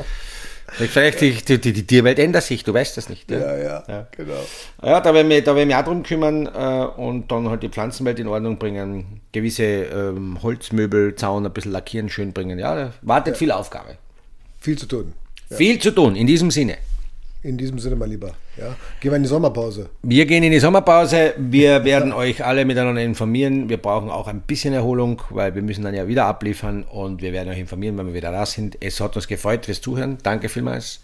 [0.71, 3.31] Vielleicht die, die, die, die Tierwelt ändert sich, du weißt das nicht.
[3.31, 4.07] Ja, ja, Ja.
[4.11, 4.45] genau.
[4.83, 7.69] Ja, da werden wir, da werden wir auch drum kümmern äh, und dann halt die
[7.71, 12.59] Pflanzenwelt in Ordnung bringen, gewisse ähm, Holzmöbel, Zaun ein bisschen lackieren, schön bringen.
[12.59, 13.97] Ja, da wartet viel Aufgabe.
[14.61, 15.15] Viel zu tun.
[15.51, 16.77] Viel zu tun, in diesem Sinne.
[17.43, 18.33] In diesem Sinne mal lieber.
[18.57, 18.75] Ja.
[19.01, 19.91] Gehen wir in die Sommerpause.
[20.03, 21.35] Wir gehen in die Sommerpause.
[21.39, 23.69] Wir werden euch alle miteinander informieren.
[23.69, 27.33] Wir brauchen auch ein bisschen Erholung, weil wir müssen dann ja wieder abliefern und wir
[27.33, 28.77] werden euch informieren, wenn wir wieder da sind.
[28.81, 30.19] Es hat uns gefreut fürs Zuhören.
[30.25, 31.01] Danke vielmals.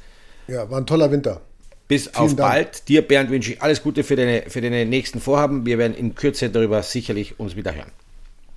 [0.49, 1.41] Ja, war ein toller Winter.
[1.87, 2.51] Bis auf Dank.
[2.51, 2.89] bald.
[2.89, 5.67] Dir, Bernd, wünsche ich alles Gute für deine, für deine nächsten Vorhaben.
[5.67, 7.93] Wir werden in Kürze darüber sicherlich uns wieder hören.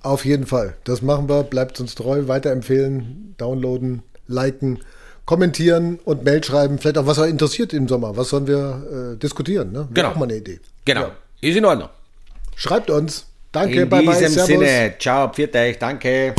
[0.02, 0.74] Auf jeden Fall.
[0.84, 1.44] Das machen wir.
[1.44, 2.26] Bleibt uns treu.
[2.26, 4.80] Weiterempfehlen, downloaden, liken,
[5.28, 6.78] kommentieren und Mail schreiben.
[6.78, 8.16] Vielleicht auch, was euch interessiert im Sommer.
[8.16, 9.72] Was sollen wir äh, diskutieren?
[9.72, 9.86] Ne?
[9.92, 10.08] Genau.
[10.08, 10.58] auch mal eine Idee.
[10.86, 11.02] Genau.
[11.02, 11.16] Ja.
[11.42, 11.90] Ist in Ordnung.
[12.56, 13.26] Schreibt uns.
[13.52, 14.14] Danke, In bye bye.
[14.14, 14.46] diesem Servus.
[14.46, 16.34] Sinne, ciao, pfiat euch, danke.